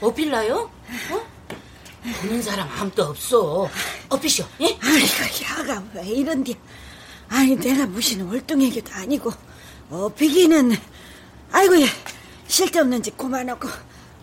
어필라요? 0.00 0.70
어? 1.10 1.30
보는 2.20 2.40
사람 2.40 2.68
아무도 2.68 3.02
없어. 3.06 3.68
어피쇼, 4.08 4.44
예? 4.60 4.78
아이고 4.80 5.44
야가 5.44 5.84
왜 5.94 6.06
이런데 6.06 6.54
아니 7.28 7.56
내가 7.56 7.86
무슨 7.86 8.24
월등애기도 8.26 8.92
아니고 8.92 9.32
어비기는 9.90 10.72
아이고 11.50 11.82
야, 11.82 11.86
쓸데없는 12.46 13.02
짓 13.02 13.16
그만하고 13.16 13.68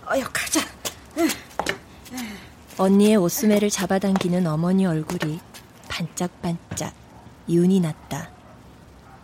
어여 0.09 0.23
가자. 0.31 0.61
언니의 2.77 3.17
옷수매를 3.17 3.69
잡아당기는 3.69 4.47
어머니 4.47 4.85
얼굴이 4.85 5.41
반짝반짝 5.97 6.93
윤이 7.49 7.79
났다. 7.79 8.29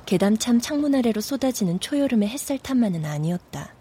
계담참 0.08 0.60
창문 0.60 0.96
아래로 0.96 1.22
쏟아지는 1.22 1.80
초여름의 1.80 2.28
햇살 2.30 2.58
탐만은 2.58 3.06
아니었다. 3.06 3.76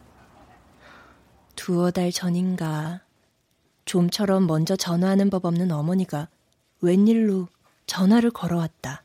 두어 1.56 1.90
달 1.90 2.12
전인가 2.12 3.00
좀처럼 3.86 4.46
먼저 4.46 4.76
전화하는 4.76 5.30
법 5.30 5.46
없는 5.46 5.72
어머니가 5.72 6.28
웬일로 6.82 7.48
전화를 7.86 8.30
걸어왔다. 8.30 9.02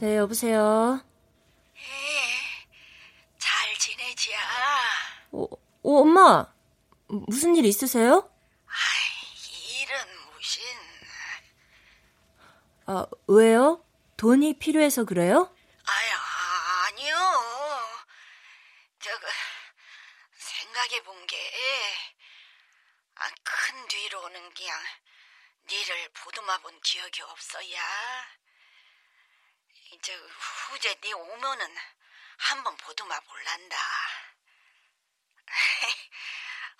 네, 0.00 0.16
여보세요. 0.16 1.00
잘 3.44 3.78
지내지야? 3.78 4.36
어, 5.94 6.00
엄마. 6.00 6.52
무슨 7.06 7.54
일 7.54 7.64
있으세요? 7.64 8.28
일은 9.80 9.96
무신. 10.32 10.62
아, 12.86 13.06
왜요? 13.28 13.84
돈이 14.16 14.58
필요해서 14.58 15.04
그래요? 15.04 15.54
아야, 15.86 16.20
아니요. 16.88 17.14
저거, 18.98 19.26
생각해 20.36 21.04
본 21.04 21.26
게, 21.28 21.36
아, 23.14 23.28
큰 23.44 23.86
뒤로는 23.86 24.52
그냥, 24.54 24.82
니를 25.68 26.08
보듬어 26.12 26.58
본 26.58 26.80
기억이 26.80 27.22
없어야. 27.22 27.80
저, 30.02 30.12
후제 30.12 30.94
니 31.04 31.12
오면은, 31.12 31.76
한번 32.36 32.76
보듬어 32.78 33.20
볼란다. 33.20 33.76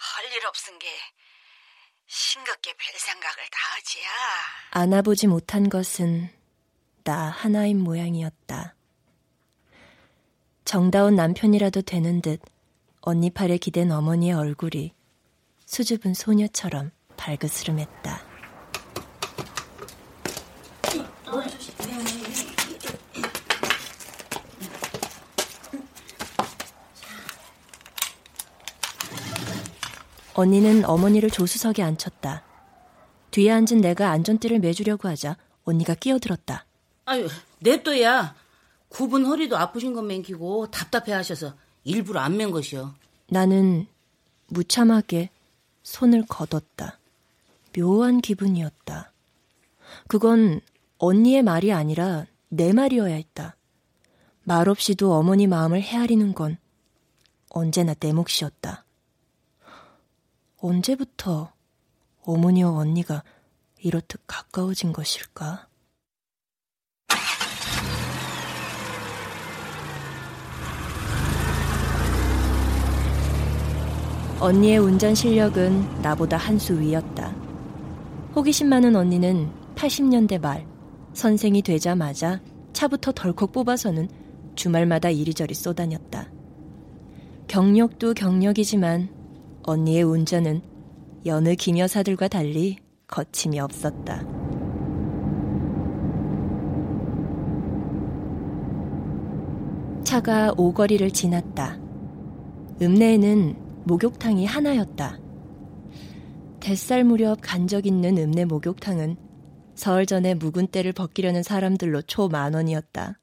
할일 0.04 0.46
없은 0.46 0.78
게, 0.78 0.86
싱겁게 2.06 2.74
별 2.74 3.00
생각을 3.00 3.36
다 3.50 3.58
하지야. 3.76 4.08
안아보지 4.70 5.26
못한 5.26 5.68
것은 5.70 6.28
나 7.04 7.30
하나인 7.30 7.80
모양이었다. 7.80 8.74
정다운 10.64 11.14
남편이라도 11.14 11.82
되는 11.82 12.20
듯 12.20 12.40
언니 13.00 13.30
팔에 13.30 13.58
기댄 13.58 13.92
어머니의 13.92 14.34
얼굴이 14.34 14.94
수줍은 15.66 16.14
소녀처럼 16.14 16.90
발그스름했다. 17.16 18.34
언니는 30.34 30.84
어머니를 30.84 31.30
조수석에 31.30 31.82
앉혔다. 31.82 32.42
뒤에 33.30 33.50
앉은 33.50 33.80
내가 33.80 34.10
안전띠를 34.10 34.58
매주려고 34.60 35.08
하자 35.08 35.36
언니가 35.64 35.94
끼어들었다. 35.94 36.66
아유, 37.06 37.28
냅둬야. 37.60 38.34
굽은 38.88 39.24
허리도 39.24 39.56
아프신 39.56 39.92
건 39.92 40.06
맹키고 40.06 40.70
답답해 40.70 41.12
하셔서 41.12 41.54
일부러 41.84 42.20
안 42.20 42.36
맨 42.36 42.50
것이요. 42.50 42.94
나는 43.28 43.86
무참하게 44.48 45.30
손을 45.82 46.24
걷었다. 46.28 46.98
묘한 47.76 48.20
기분이었다. 48.20 49.12
그건 50.08 50.60
언니의 50.98 51.42
말이 51.42 51.72
아니라 51.72 52.26
내 52.48 52.72
말이어야 52.72 53.14
했다. 53.14 53.56
말없이도 54.44 55.12
어머니 55.12 55.46
마음을 55.46 55.82
헤아리는 55.82 56.34
건 56.34 56.56
언제나 57.50 57.94
내 57.94 58.12
몫이었다. 58.12 58.83
언제부터 60.64 61.52
어머니와 62.22 62.70
언니가 62.70 63.22
이렇듯 63.82 64.22
가까워진 64.26 64.94
것일까? 64.94 65.68
언니의 74.40 74.78
운전 74.78 75.14
실력은 75.14 76.00
나보다 76.00 76.38
한 76.38 76.58
수 76.58 76.80
위였다. 76.80 77.34
호기심 78.34 78.70
많은 78.70 78.96
언니는 78.96 79.50
80년대 79.74 80.40
말 80.40 80.66
선생이 81.12 81.60
되자마자 81.60 82.40
차부터 82.72 83.12
덜컥 83.12 83.52
뽑아서는 83.52 84.08
주말마다 84.54 85.10
이리저리 85.10 85.52
쏘다녔다. 85.52 86.30
경력도 87.48 88.14
경력이지만 88.14 89.23
언니의 89.66 90.02
운전은 90.02 90.62
여느 91.26 91.54
기녀사들과 91.54 92.28
달리 92.28 92.76
거침이 93.06 93.58
없었다. 93.60 94.24
차가 100.04 100.52
오거리를 100.56 101.10
지났다. 101.10 101.78
읍내에는 102.80 103.56
목욕탕이 103.84 104.46
하나였다. 104.46 105.18
뱃살 106.60 107.04
무렵 107.04 107.38
간 107.40 107.66
적 107.68 107.86
있는 107.86 108.16
읍내 108.18 108.44
목욕탕은 108.46 109.16
서울 109.74 110.06
전에 110.06 110.34
묵은 110.34 110.68
때를 110.68 110.92
벗기려는 110.92 111.42
사람들로 111.42 112.02
초 112.02 112.28
만 112.28 112.54
원이었다. 112.54 113.18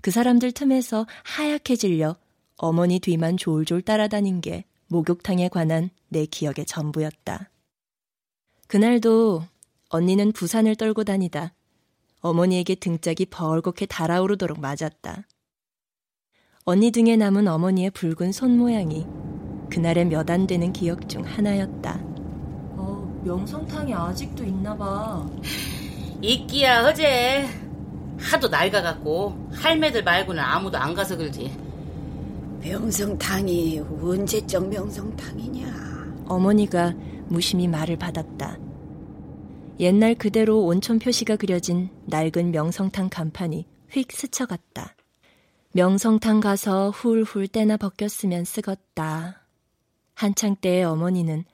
그 0.00 0.10
사람들 0.10 0.52
틈에서 0.52 1.06
하얗게 1.24 1.76
질려 1.76 2.16
어머니 2.56 2.98
뒤만 2.98 3.36
졸졸 3.36 3.82
따라다닌 3.82 4.40
게 4.40 4.64
목욕탕에 4.94 5.48
관한 5.48 5.90
내 6.08 6.24
기억의 6.24 6.66
전부였다. 6.66 7.50
그날도 8.68 9.42
언니는 9.88 10.30
부산을 10.30 10.76
떨고 10.76 11.02
다니다 11.02 11.52
어머니에게 12.20 12.76
등짝이 12.76 13.26
벌겋게 13.26 13.86
달아오르도록 13.88 14.60
맞았다. 14.60 15.26
언니 16.64 16.92
등에 16.92 17.16
남은 17.16 17.48
어머니의 17.48 17.90
붉은 17.90 18.30
손 18.30 18.56
모양이 18.56 19.04
그날의 19.68 20.04
몇 20.06 20.30
안 20.30 20.46
되는 20.46 20.72
기억 20.72 21.08
중 21.08 21.24
하나였다. 21.24 21.98
어, 22.76 23.20
명성탕이 23.24 23.92
아직도 23.92 24.44
있나 24.44 24.76
봐. 24.76 25.28
있기야 26.22 26.84
어제 26.86 27.48
하도 28.16 28.46
낡아갖고 28.46 29.48
할매들 29.54 30.04
말고는 30.04 30.40
아무도 30.40 30.78
안 30.78 30.94
가서 30.94 31.16
그러지. 31.16 31.73
명성탕이 32.64 33.78
언제적 34.00 34.68
명성탕이냐? 34.70 36.24
어머니가 36.26 36.94
무심히 37.28 37.68
말을 37.68 37.98
받았다. 37.98 38.58
옛날 39.80 40.14
그대로 40.14 40.64
온천 40.64 40.98
표시가 40.98 41.36
그려진 41.36 41.90
낡은 42.06 42.52
명성탕 42.52 43.10
간판이 43.10 43.66
휙 43.90 44.10
스쳐갔다. 44.10 44.96
명성탕 45.72 46.40
가서 46.40 46.88
훌훌 46.90 47.48
때나 47.48 47.76
벗겼으면 47.76 48.44
쓰겄다. 48.44 49.34
한창 50.14 50.56
때의 50.56 50.84
어머니는 50.84 51.44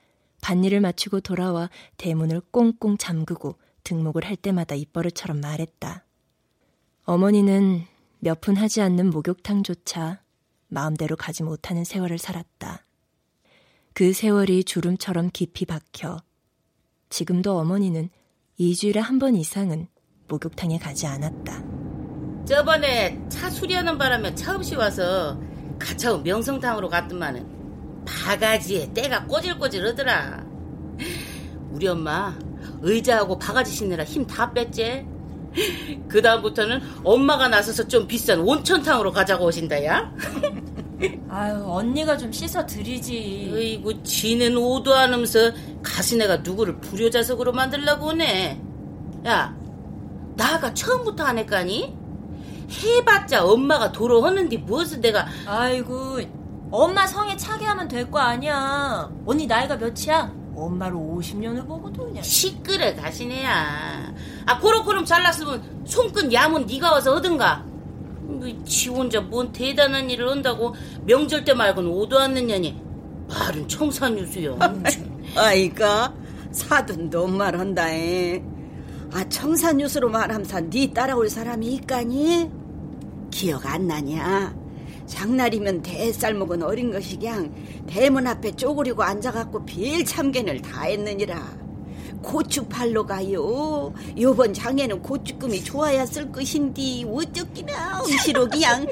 밭일을 0.42 0.80
마치고 0.80 1.20
돌아와 1.20 1.70
대문을 1.96 2.40
꽁꽁 2.52 2.96
잠그고 2.98 3.56
등목을 3.82 4.24
할 4.24 4.36
때마다 4.36 4.76
입버릇처럼 4.76 5.40
말했다. 5.40 6.04
어머니는 7.04 7.82
몇 8.20 8.40
푼 8.40 8.54
하지 8.56 8.80
않는 8.80 9.10
목욕탕조차 9.10 10.20
마음대로 10.70 11.16
가지 11.16 11.42
못하는 11.42 11.84
세월을 11.84 12.18
살았다. 12.18 12.84
그 13.92 14.12
세월이 14.12 14.64
주름처럼 14.64 15.30
깊이 15.32 15.66
박혀 15.66 16.18
지금도 17.10 17.58
어머니는 17.58 18.08
이주일에 18.56 19.00
한 19.00 19.18
번 19.18 19.34
이상은 19.36 19.88
목욕탕에 20.28 20.78
가지 20.78 21.06
않았다. 21.06 21.62
저번에 22.46 23.20
차 23.28 23.50
수리하는 23.50 23.98
바람에 23.98 24.34
차 24.34 24.54
없이 24.54 24.76
와서 24.76 25.38
가차운 25.78 26.22
명성탕으로 26.22 26.88
갔더만은 26.88 28.04
바가지에 28.06 28.92
때가 28.92 29.26
꼬질꼬질하더라. 29.26 30.46
우리 31.72 31.88
엄마 31.88 32.38
의자하고 32.82 33.38
바가지 33.38 33.72
싣느라 33.72 34.04
힘 34.04 34.26
다 34.26 34.52
뺐지. 34.52 35.06
그 36.08 36.22
다음부터는 36.22 36.80
엄마가 37.04 37.48
나서서 37.48 37.88
좀 37.88 38.06
비싼 38.06 38.40
온천탕으로 38.40 39.12
가자고 39.12 39.48
하신다 39.48 39.84
야. 39.84 40.12
아유 41.28 41.62
언니가 41.66 42.16
좀 42.16 42.30
씻어 42.32 42.64
드리지. 42.66 43.50
어이구 43.54 44.02
지는 44.02 44.56
오도 44.56 44.94
않으면서 44.94 45.50
가시네가 45.82 46.38
누구를 46.38 46.78
불효자석으로 46.80 47.52
만들려고 47.52 48.08
오네. 48.08 48.60
야 49.26 49.54
나가 50.36 50.72
처음부터 50.72 51.24
안 51.24 51.38
했까니? 51.38 51.96
해봤자 52.70 53.44
엄마가 53.44 53.90
도로 53.92 54.22
하는데 54.22 54.56
무엇을 54.58 55.00
내가 55.00 55.26
아이고 55.46 56.20
엄마 56.70 57.06
성에 57.06 57.36
차게 57.36 57.64
하면 57.64 57.88
될 57.88 58.08
거 58.10 58.18
아니야. 58.20 59.10
언니 59.26 59.46
나이가 59.46 59.76
몇이야? 59.76 60.32
엄마를 60.54 60.96
50년을 60.96 61.66
보고도 61.66 62.06
그냥. 62.06 62.22
시끄러 62.22 62.94
가시네야. 62.96 64.14
아 64.46 64.58
고로고름 64.58 65.04
잘났으면 65.04 65.84
손끝 65.84 66.32
야문 66.32 66.66
네가 66.66 66.92
와서 66.92 67.12
얻은가? 67.14 67.64
지 68.64 68.88
혼자 68.88 69.20
뭔 69.20 69.50
대단한 69.52 70.08
일을 70.08 70.30
한다고 70.30 70.74
명절 71.04 71.44
때 71.44 71.52
말고는 71.52 71.90
오도 71.90 72.26
년이 72.28 72.80
말은 73.28 73.68
청산유수요. 73.68 74.58
아이가 75.36 76.12
사돈도 76.52 77.26
말한다. 77.26 77.90
에. 77.92 78.42
아 79.12 79.28
청산유수로 79.28 80.08
말함사 80.10 80.60
네 80.70 80.92
따라올 80.92 81.28
사람이 81.28 81.66
있까니? 81.74 82.50
기억 83.30 83.66
안 83.66 83.86
나냐? 83.86 84.54
장날이면 85.10 85.82
대쌀 85.82 86.34
먹은 86.34 86.62
어린 86.62 86.92
것이 86.92 87.18
그냥 87.18 87.52
대문 87.86 88.26
앞에 88.26 88.52
쪼그리고 88.52 89.02
앉아갖고 89.02 89.66
빌 89.66 90.04
참견을 90.04 90.62
다 90.62 90.82
했느니라. 90.82 91.58
고추팔로 92.22 93.06
가요. 93.06 93.92
요번 94.18 94.52
장에는 94.52 95.02
고추금이 95.02 95.64
좋아야 95.64 96.04
쓸 96.06 96.30
것인디 96.30 97.06
어쩌기나 97.10 98.02
그냥 98.50 98.86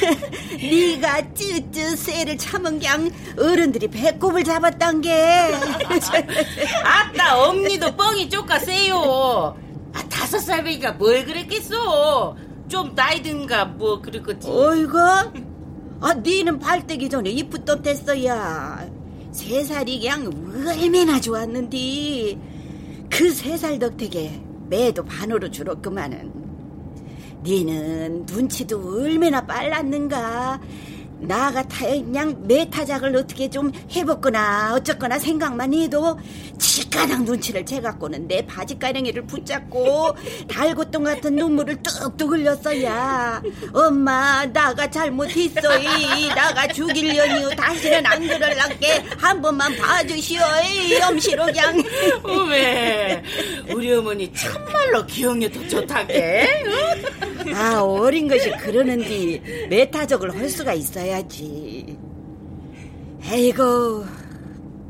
네가 0.60 1.34
쯔쯔 1.34 1.96
쇠를 1.96 2.36
참은 2.36 2.78
그냥 2.78 3.10
어른들이 3.38 3.88
배꼽을 3.88 4.44
잡았단 4.44 5.00
게 5.00 5.12
아따 6.84 7.48
엄니도 7.48 7.96
뻥이 7.96 8.28
쪼까 8.28 8.58
세요. 8.58 9.56
아 9.94 10.08
다섯 10.08 10.38
살배기가 10.40 10.92
뭘 10.92 11.24
그랬겠어. 11.24 12.36
좀 12.68 12.94
나이 12.94 13.22
든가 13.22 13.66
뭐 13.66 14.00
그랬겠지. 14.00 14.48
어이구 14.50 14.98
아 16.04 16.12
니는 16.12 16.58
발대기 16.58 17.08
전에 17.08 17.30
이쁘떡 17.30 17.82
됐어야. 17.82 18.86
세 19.32 19.64
살이 19.64 20.00
그냥 20.00 20.26
얼마나 20.66 21.18
좋았는디. 21.18 22.38
그 23.10 23.28
세 23.32 23.56
살 23.56 23.78
덕택에 23.78 24.38
매도 24.68 25.02
반으로 25.02 25.50
줄었구만은. 25.50 26.30
니는 27.42 28.26
눈치도 28.26 29.00
얼마나 29.00 29.46
빨랐는가 29.46 30.60
나 31.26 31.50
같아 31.50 31.86
그냥 31.86 32.34
매 32.46 32.68
타작을 32.68 33.14
어떻게 33.16 33.48
좀 33.48 33.72
해봤거나 33.94 34.74
어쩌거나 34.74 35.18
생각만 35.18 35.72
해도 35.72 36.18
치가당 36.58 37.24
눈치를 37.24 37.64
채갖고는 37.64 38.28
내 38.28 38.44
바지 38.46 38.78
가랭이를 38.78 39.26
붙잡고 39.26 40.14
달고똥 40.48 41.04
같은 41.04 41.36
눈물을 41.36 41.82
뚝뚝 41.82 42.30
흘렸어야. 42.32 43.42
엄마 43.72 44.44
나가 44.46 44.88
잘못했어 44.90 45.78
이. 45.78 46.28
나가 46.28 46.66
죽일려니요 46.68 47.50
다시는 47.50 48.04
안 48.06 48.26
그럴란게 48.26 49.04
한 49.18 49.40
번만 49.40 49.74
봐주시오. 49.76 50.40
이 50.72 50.94
염시로 50.98 51.44
그냥. 51.46 51.82
어메 52.22 53.22
우리 53.72 53.92
어머니 53.92 54.32
참말로 54.32 55.04
기억력도 55.06 55.68
좋다게. 55.68 56.64
아 57.54 57.80
어린 57.82 58.26
것이 58.28 58.50
그러는디 58.52 59.66
매타적을 59.68 60.34
할 60.38 60.48
수가 60.48 60.72
있어 60.74 61.06
야지. 61.14 61.96
에이고 63.22 64.04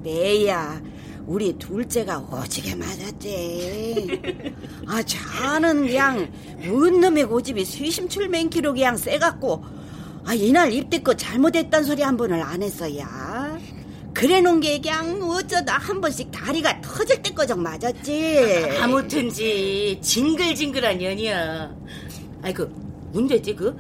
매야 0.03 0.81
우리 1.27 1.53
둘째가 1.59 2.19
오지게 2.19 2.75
맞았지 2.75 4.21
아 4.87 5.03
자는 5.03 5.87
그냥 5.87 6.33
뭔 6.67 7.01
놈의 7.01 7.27
고집이 7.27 7.65
수심출맹키로 7.65 8.73
그냥 8.73 8.97
세갖고 8.97 9.65
아 10.25 10.35
이날 10.35 10.73
입대껏 10.73 11.17
잘못했단 11.19 11.85
소리 11.85 12.03
한 12.03 12.17
번을 12.17 12.41
안 12.43 12.63
했어야. 12.63 13.59
그래 14.15 14.41
놓은 14.41 14.61
게 14.61 14.81
그냥 14.81 15.21
어쩌다 15.23 15.77
한 15.77 16.01
번씩 16.01 16.31
다리가 16.33 16.81
터질 16.81 17.21
때까지 17.23 17.55
맞았지. 17.55 18.79
아무튼지 18.81 19.99
징글징글한 20.01 20.99
년이야. 20.99 21.75
아이 22.43 22.55
그 22.55 22.73
문제지 23.13 23.55
그 23.55 23.77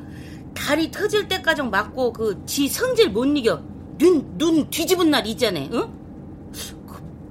다리 0.54 0.90
터질 0.90 1.28
때까지 1.28 1.62
맞고 1.62 2.12
그 2.12 2.44
지 2.46 2.68
성질 2.68 3.10
못 3.10 3.24
이겨 3.24 3.60
눈 3.98 4.36
눈 4.38 4.68
뒤집은 4.70 5.10
날 5.10 5.26
있잖아 5.26 5.60
응? 5.72 5.88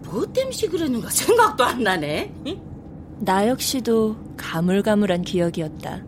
그뭐 0.03 0.25
땜시 0.33 0.67
그러는가 0.67 1.09
생각도 1.11 1.63
안 1.63 1.83
나네 1.83 2.33
응? 2.47 2.61
나 3.19 3.47
역시도 3.47 4.15
가물가물한 4.37 5.21
기억이었다. 5.21 6.03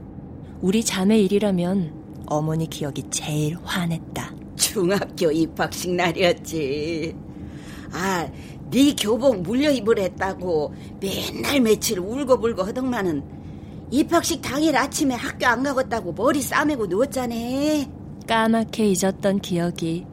우리 0.62 0.84
자매 0.84 1.20
일이라면 1.20 1.94
어머니 2.26 2.70
기억이 2.70 3.04
제일 3.10 3.58
환했다. 3.64 4.34
중학교 4.56 5.32
입학식 5.32 5.94
날이었지. 5.94 7.16
아, 7.94 8.28
네 8.72 8.96
교복 9.00 9.42
물려 9.44 9.72
입으랬다고 9.72 10.74
맨날 11.00 11.62
며칠 11.62 12.00
울고불고 12.00 12.64
하더만은 12.64 13.24
입학식 13.92 14.42
당일 14.42 14.76
아침에 14.76 15.16
학교 15.16 15.46
안 15.46 15.64
가겠다고 15.64 16.14
머리 16.14 16.42
싸매고 16.42 16.88
누웠잖아. 16.88 17.36
까맣게 18.28 18.88
잊었던 18.90 19.40
기억이 19.40 20.06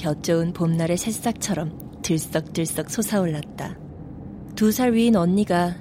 볕 0.00 0.22
좋은 0.22 0.52
봄날의 0.52 0.96
새싹처럼 0.96 2.00
들썩들썩 2.02 2.90
솟아올랐다. 2.90 3.76
두 4.54 4.70
살 4.70 4.92
위인 4.94 5.16
언니가 5.16 5.74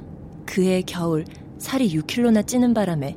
그해 0.45 0.81
겨울 0.81 1.25
살이 1.57 1.87
6킬로나 1.95 2.45
찌는 2.45 2.73
바람에 2.73 3.15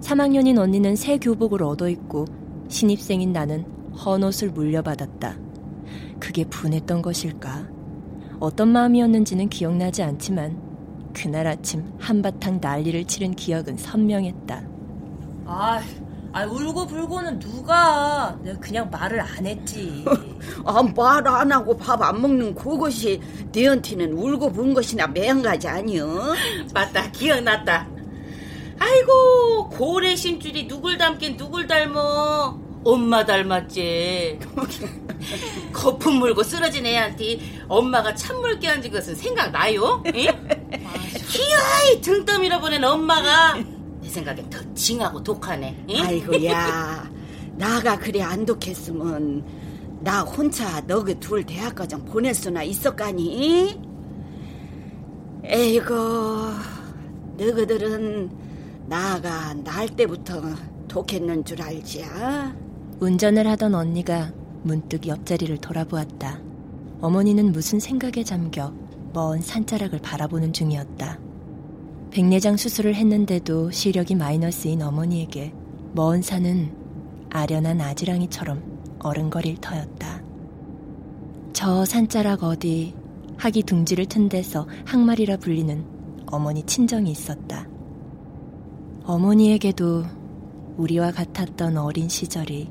3학년인 0.00 0.58
언니는 0.58 0.94
새 0.96 1.18
교복을 1.18 1.62
얻어 1.62 1.88
입고 1.88 2.26
신입생인 2.68 3.32
나는 3.32 3.64
헌옷을 3.96 4.50
물려받았다. 4.50 5.36
그게 6.20 6.44
분했던 6.44 7.02
것일까? 7.02 7.68
어떤 8.40 8.68
마음이었는지는 8.68 9.48
기억나지 9.48 10.02
않지만 10.02 10.60
그날 11.14 11.46
아침 11.46 11.92
한바탕 11.98 12.58
난리를 12.60 13.04
치른 13.04 13.34
기억은 13.34 13.76
선명했다. 13.76 14.62
아, 15.46 15.80
아 16.32 16.44
울고 16.46 16.86
불고는 16.86 17.38
누가? 17.38 18.36
내가 18.42 18.58
그냥 18.58 18.88
말을 18.90 19.20
안 19.20 19.46
했지. 19.46 20.04
아, 20.64 20.82
말 20.82 21.26
안 21.26 21.52
하고 21.52 21.76
밥 21.76 22.00
안 22.02 22.20
먹는 22.22 22.54
그것이 22.54 23.20
네한테는 23.52 24.12
울고 24.12 24.52
분 24.52 24.72
것이나 24.74 25.06
매한가지 25.06 25.68
아니여? 25.68 26.34
맞다 26.72 27.10
기억났다 27.10 27.86
아이고 28.78 29.68
고래 29.70 30.16
심줄이 30.16 30.66
누굴 30.66 30.98
닮긴 30.98 31.36
누굴 31.36 31.66
닮어 31.66 32.58
엄마 32.84 33.24
닮았지 33.24 34.40
거품 35.72 36.14
물고 36.16 36.42
쓰러진 36.42 36.84
애한테 36.86 37.38
엄마가 37.68 38.12
찬물 38.16 38.58
끼얹은 38.58 38.90
것은 38.90 39.14
생각나요? 39.14 40.02
희어이 41.18 42.00
등 42.00 42.24
떠밀어 42.24 42.60
보낸 42.60 42.82
엄마가 42.84 43.54
내 44.00 44.08
생각엔 44.08 44.50
더 44.50 44.58
징하고 44.74 45.22
독하네 45.22 45.84
응? 45.90 45.96
아이고야, 45.96 47.10
나가 47.56 47.98
그래 47.98 48.20
안 48.22 48.44
독했으면 48.46 49.44
나 50.00 50.22
혼자 50.22 50.80
너그 50.82 51.20
둘 51.20 51.44
대학과정 51.44 52.04
보낼 52.06 52.34
수나 52.34 52.62
있었까니? 52.64 53.78
에이고, 55.44 55.94
너희들은 57.36 58.30
나가 58.88 59.54
날 59.54 59.88
때부터 59.88 60.40
독했는 60.88 61.44
줄 61.44 61.62
알지야? 61.62 62.54
운전을 63.00 63.46
하던 63.48 63.74
언니가 63.74 64.32
문득 64.62 65.06
옆자리를 65.06 65.56
돌아보았다. 65.58 66.40
어머니는 67.00 67.50
무슨 67.52 67.80
생각에 67.80 68.22
잠겨 68.22 68.72
먼 69.12 69.40
산자락을 69.40 69.98
바라보는 70.00 70.52
중이었다. 70.52 71.18
백내장 72.10 72.56
수술을 72.56 72.94
했는데도 72.94 73.70
시력이 73.70 74.14
마이너스인 74.14 74.82
어머니에게 74.82 75.52
먼 75.94 76.22
산은 76.22 76.74
아련한 77.30 77.80
아지랑이처럼 77.80 78.98
어른거릴 79.00 79.58
터였다. 79.60 80.22
저 81.52 81.84
산자락 81.84 82.44
어디 82.44 82.94
학이 83.36 83.62
둥지를 83.62 84.06
튼 84.06 84.28
데서 84.28 84.66
항말이라 84.84 85.38
불리는 85.38 85.84
어머니 86.26 86.62
친정이 86.62 87.10
있었다. 87.10 87.68
어머니에게도 89.04 90.04
우리와 90.76 91.10
같았던 91.10 91.76
어린 91.76 92.08
시절이 92.08 92.70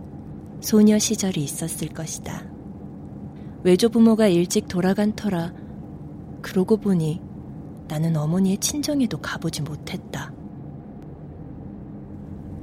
소녀 0.61 0.97
시절이 0.97 1.43
있었을 1.43 1.89
것이다. 1.89 2.45
외조부모가 3.63 4.27
일찍 4.27 4.67
돌아간 4.67 5.15
터라 5.15 5.51
그러고 6.41 6.77
보니 6.77 7.21
나는 7.87 8.15
어머니의 8.15 8.57
친정에도 8.57 9.17
가보지 9.19 9.61
못했다. 9.61 10.31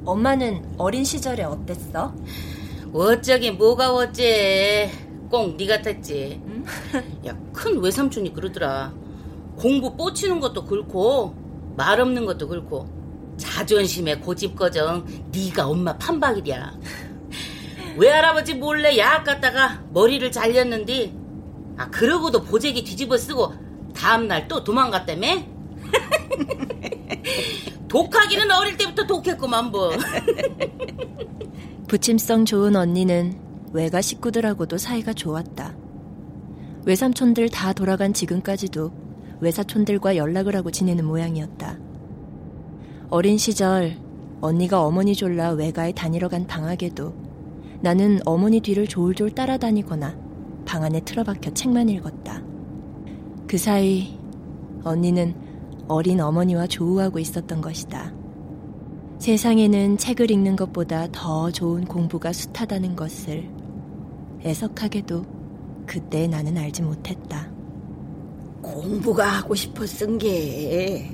엄마는 0.04 0.74
어린 0.78 1.04
시절에 1.04 1.42
어땠어? 1.44 2.14
어쩌긴 2.92 3.58
뭐가 3.58 3.94
어째. 3.94 4.90
꼭니 5.30 5.66
같았지. 5.66 6.40
야큰 7.24 7.80
외삼촌이 7.80 8.32
그러더라. 8.32 8.94
공부 9.56 9.94
뻗치는 9.96 10.40
것도 10.40 10.64
그렇고 10.64 11.34
말 11.76 12.00
없는 12.00 12.24
것도 12.24 12.48
그렇고 12.48 12.88
자존심에 13.36 14.16
고집거정 14.16 15.04
네가 15.30 15.68
엄마 15.68 15.96
판박이랴. 15.98 16.72
외할아버지 17.98 18.54
몰래 18.54 18.96
야학 18.96 19.24
갔다가 19.24 19.84
머리를 19.92 20.32
잘렸는데 20.32 21.12
아 21.76 21.90
그러고도 21.90 22.42
보재기 22.42 22.82
뒤집어 22.82 23.16
쓰고 23.18 23.67
다음날 23.98 24.46
또 24.46 24.62
도망갔다며? 24.62 25.26
독하기는 27.88 28.48
어릴 28.50 28.76
때부터 28.76 29.06
독했구만 29.06 29.72
뭐. 29.72 29.90
부침성 31.88 32.44
좋은 32.44 32.76
언니는 32.76 33.40
외가 33.72 34.00
식구들하고도 34.00 34.78
사이가 34.78 35.14
좋았다. 35.14 35.74
외삼촌들 36.84 37.48
다 37.48 37.72
돌아간 37.72 38.14
지금까지도 38.14 38.92
외사촌들과 39.40 40.16
연락을 40.16 40.54
하고 40.54 40.70
지내는 40.70 41.04
모양이었다. 41.04 41.76
어린 43.10 43.36
시절 43.36 43.96
언니가 44.40 44.84
어머니 44.84 45.14
졸라 45.14 45.50
외가에 45.50 45.92
다니러 45.92 46.28
간 46.28 46.46
방학에도 46.46 47.14
나는 47.80 48.20
어머니 48.24 48.60
뒤를 48.60 48.86
졸졸 48.86 49.32
따라다니거나 49.32 50.16
방 50.64 50.84
안에 50.84 51.00
틀어박혀 51.00 51.52
책만 51.52 51.88
읽었다. 51.88 52.47
그 53.48 53.56
사이 53.56 54.14
언니는 54.84 55.34
어린 55.88 56.20
어머니와 56.20 56.66
조우하고 56.66 57.18
있었던 57.18 57.62
것이다. 57.62 58.12
세상에는 59.18 59.96
책을 59.96 60.30
읽는 60.30 60.54
것보다 60.54 61.08
더 61.10 61.50
좋은 61.50 61.86
공부가 61.86 62.30
숱하다는 62.30 62.94
것을 62.94 63.48
애석하게도 64.44 65.24
그때 65.86 66.26
나는 66.26 66.58
알지 66.58 66.82
못했다. 66.82 67.50
공부가 68.60 69.26
하고 69.26 69.54
싶어 69.54 69.86
쓴 69.86 70.18
게 70.18 71.10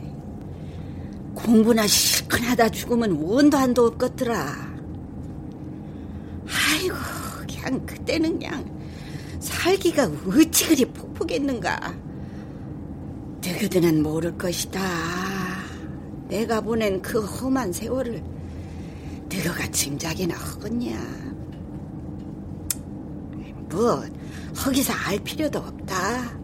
공부나 1.35 1.87
실컷 1.87 2.43
하다 2.43 2.69
죽으면 2.71 3.13
원도 3.13 3.57
한도 3.57 3.87
없겠더라. 3.87 4.75
아이고, 6.47 6.95
그냥 7.49 7.87
그때는 7.87 8.39
그냥 8.41 8.65
살기가 9.39 10.11
어찌 10.27 10.69
그리 10.69 10.85
폭폭했는가. 10.85 12.14
너희들은 13.45 14.03
모를 14.03 14.37
것이다. 14.39 14.81
내가 16.29 16.61
보낸 16.61 17.01
그 17.03 17.21
험한 17.21 17.73
세월을 17.73 18.23
너가 19.29 19.71
짐작이나 19.71 20.35
하겠냐. 20.35 20.97
뭐, 23.71 24.03
거기서 24.57 24.93
알 24.95 25.19
필요도 25.19 25.59
없다. 25.59 26.39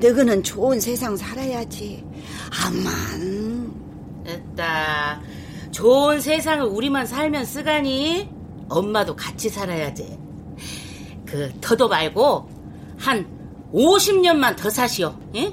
너희는 0.00 0.42
좋은 0.42 0.80
세상 0.80 1.16
살아야지. 1.16 2.04
아만. 2.50 3.74
됐다. 4.24 5.20
좋은 5.70 6.20
세상을 6.20 6.64
우리만 6.64 7.06
살면 7.06 7.44
쓰가니 7.44 8.30
엄마도 8.68 9.14
같이 9.16 9.48
살아야지. 9.48 10.18
그 11.26 11.52
더도 11.60 11.88
말고 11.88 12.48
한 12.96 13.26
50년만 13.72 14.56
더 14.56 14.70
사시오. 14.70 15.14
예? 15.34 15.52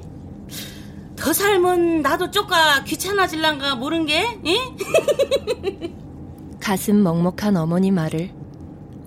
더 1.16 1.34
살면 1.34 2.02
나도 2.02 2.32
쪼까 2.32 2.84
귀찮아질란가 2.84 3.76
모른 3.76 4.06
게. 4.06 4.40
예? 4.46 5.94
가슴 6.60 7.04
먹먹한 7.04 7.56
어머니 7.58 7.92
말을 7.92 8.32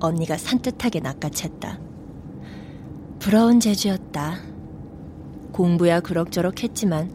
언니가 0.00 0.36
산뜻하게 0.36 1.00
낚아챘다. 1.00 1.78
부러운 3.18 3.60
재주였다. 3.60 4.38
공부야 5.52 6.00
그럭저럭 6.00 6.62
했지만 6.62 7.10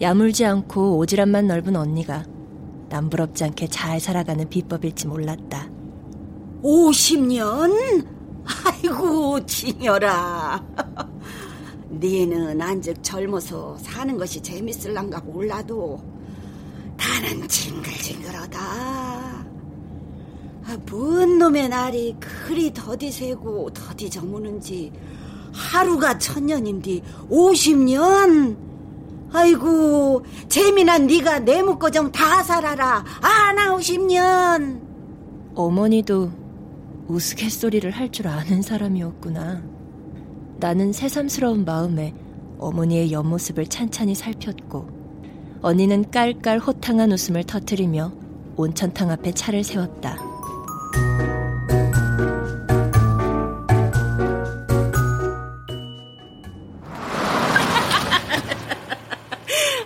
야물지 0.00 0.44
않고 0.44 1.02
오지랖만 1.04 1.46
넓은 1.46 1.76
언니가 1.76 2.24
남부럽지 2.88 3.44
않게 3.44 3.68
잘 3.68 4.00
살아가는 4.00 4.48
비법일지 4.48 5.06
몰랐다. 5.06 5.68
50년? 6.62 8.06
아이고, 8.64 9.44
지녀라. 9.46 10.64
니는 11.90 12.60
안즉 12.60 13.02
젊어서 13.02 13.76
사는 13.78 14.16
것이 14.18 14.40
재밌을란가 14.42 15.20
몰라도 15.20 16.00
나는 16.96 17.46
징글징글하다. 17.46 18.58
아, 20.68 20.76
뭔 20.90 21.38
놈의 21.38 21.68
날이 21.68 22.16
그리 22.18 22.72
더디 22.72 23.12
세고 23.12 23.70
더디 23.72 24.10
저무는지 24.10 24.92
하루가 25.52 26.18
천년인디 26.18 27.02
50년? 27.30 28.56
아이고 29.32 30.24
재미난 30.48 31.06
네가 31.06 31.40
내 31.40 31.62
묵고정 31.62 32.10
다 32.12 32.42
살아라 32.42 33.04
아나 33.20 33.76
50년 33.76 34.80
어머니도 35.54 36.30
우스갯소리를 37.08 37.88
할 37.90 38.10
줄 38.10 38.26
아는 38.28 38.62
사람이었구나. 38.62 39.75
나는 40.58 40.92
새삼스러운 40.92 41.64
마음에 41.64 42.14
어머니의 42.58 43.12
옆모습을 43.12 43.66
찬찬히 43.66 44.14
살폈고 44.14 44.96
언니는 45.62 46.10
깔깔 46.10 46.58
호탕한 46.58 47.12
웃음을 47.12 47.44
터뜨리며 47.44 48.12
온천탕 48.56 49.10
앞에 49.10 49.32
차를 49.32 49.64
세웠다. 49.64 50.16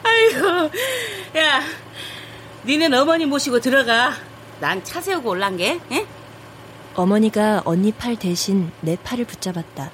아이고, 0.02 0.46
야, 1.38 1.62
니는 2.64 2.92
어머니 2.94 3.26
모시고 3.26 3.60
들어가. 3.60 4.12
난 4.60 4.82
차 4.84 5.00
세우고 5.00 5.30
올란 5.30 5.56
게, 5.56 5.80
예? 5.90 6.06
어머니가 6.94 7.62
언니 7.64 7.92
팔 7.92 8.16
대신 8.16 8.70
내 8.82 8.96
팔을 8.96 9.24
붙잡았다. 9.24 9.90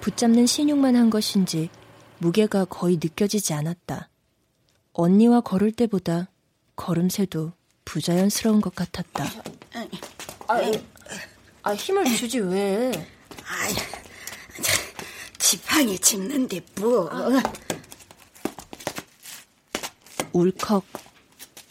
붙잡는 0.00 0.46
신용만 0.46 0.96
한 0.96 1.10
것인지 1.10 1.70
무게가 2.18 2.64
거의 2.64 2.96
느껴지지 2.96 3.52
않았다. 3.52 4.08
언니와 4.92 5.40
걸을 5.40 5.72
때보다 5.72 6.28
걸음새도 6.76 7.52
부자연스러운 7.84 8.60
것 8.60 8.74
같았다. 8.74 9.24
아, 10.46 10.60
아 11.62 11.74
힘을 11.74 12.04
주지 12.16 12.38
왜? 12.38 12.90
아이, 13.46 13.74
지팡이 15.38 15.98
짚는데 15.98 16.60
뭐. 16.80 17.10
울컥 20.32 20.84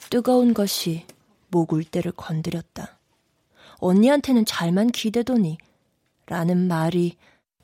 뜨거운 0.09 0.53
것이 0.53 1.05
목 1.47 1.73
울대를 1.73 2.11
건드렸다. 2.11 2.99
언니한테는 3.77 4.45
잘만 4.45 4.91
기대더니 4.91 5.57
라는 6.25 6.67
말이 6.67 7.17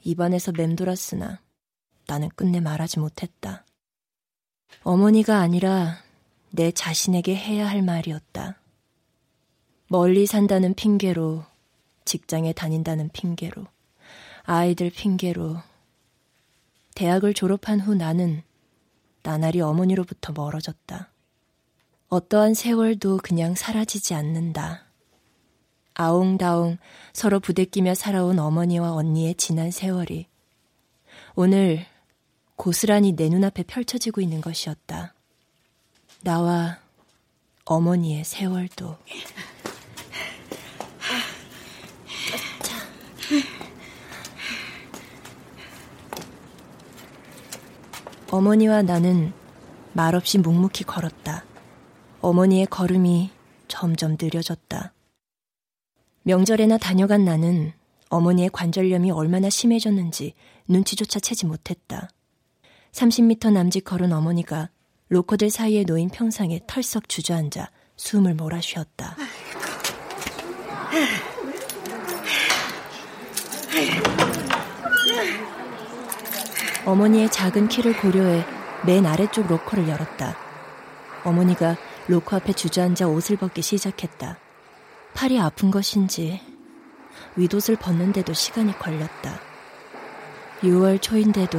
입안에서 0.05 0.51
맴돌았으나 0.51 1.41
나는 2.07 2.29
끝내 2.29 2.59
말하지 2.59 2.99
못했다. 2.99 3.65
어머니가 4.83 5.39
아니라 5.39 5.97
내 6.51 6.71
자신에게 6.71 7.35
해야 7.35 7.67
할 7.67 7.81
말이었다. 7.81 8.59
멀리 9.87 10.25
산다는 10.25 10.73
핑계로, 10.75 11.43
직장에 12.05 12.53
다닌다는 12.53 13.09
핑계로, 13.09 13.65
아이들 14.43 14.91
핑계로, 14.91 15.57
대학을 16.93 17.33
졸업한 17.33 17.79
후 17.79 17.95
나는 17.95 18.43
나날이 19.23 19.59
어머니로부터 19.59 20.33
멀어졌다. 20.33 21.11
어떠한 22.09 22.53
세월도 22.53 23.17
그냥 23.23 23.55
사라지지 23.55 24.13
않는다. 24.13 24.84
아웅다웅 25.95 26.77
서로 27.13 27.39
부대끼며 27.39 27.95
살아온 27.95 28.37
어머니와 28.37 28.93
언니의 28.93 29.35
지난 29.35 29.71
세월이 29.71 30.27
오늘 31.35 31.85
고스란히 32.55 33.13
내 33.13 33.27
눈앞에 33.29 33.63
펼쳐지고 33.63 34.21
있는 34.21 34.39
것이었다. 34.41 35.13
나와 36.21 36.77
어머니의 37.65 38.23
세월도. 38.23 38.97
어머니와 48.31 48.81
나는 48.81 49.33
말없이 49.93 50.37
묵묵히 50.37 50.83
걸었다. 50.83 51.45
어머니의 52.21 52.65
걸음이 52.65 53.31
점점 53.67 54.17
느려졌다. 54.19 54.94
명절에나 56.27 56.79
다녀간 56.79 57.23
나는 57.23 57.71
어머니의 58.09 58.49
관절염이 58.51 59.11
얼마나 59.11 59.47
심해졌는지 59.47 60.33
눈치조차 60.67 61.19
채지 61.19 61.45
못했다. 61.45 62.09
30미터 62.93 63.53
남짓 63.53 63.83
걸은 63.83 64.11
어머니가 64.11 64.69
로커들 65.09 65.51
사이에 65.51 65.83
놓인 65.83 66.09
평상에 66.09 66.61
털썩 66.65 67.09
주저앉아 67.09 67.69
숨을 67.95 68.33
몰아 68.33 68.59
쉬었다. 68.59 69.15
어머니의 76.87 77.29
작은 77.29 77.67
키를 77.67 77.95
고려해 77.97 78.43
맨 78.87 79.05
아래쪽 79.05 79.45
로커를 79.45 79.87
열었다. 79.87 80.35
어머니가 81.23 81.77
로커 82.07 82.37
앞에 82.37 82.53
주저앉아 82.53 83.09
옷을 83.09 83.37
벗기 83.37 83.61
시작했다. 83.61 84.39
팔이 85.15 85.39
아픈 85.39 85.71
것인지 85.71 86.41
윗옷을 87.37 87.77
벗는데도 87.77 88.33
시간이 88.33 88.77
걸렸다. 88.77 89.39
6월 90.61 91.01
초인데도 91.01 91.57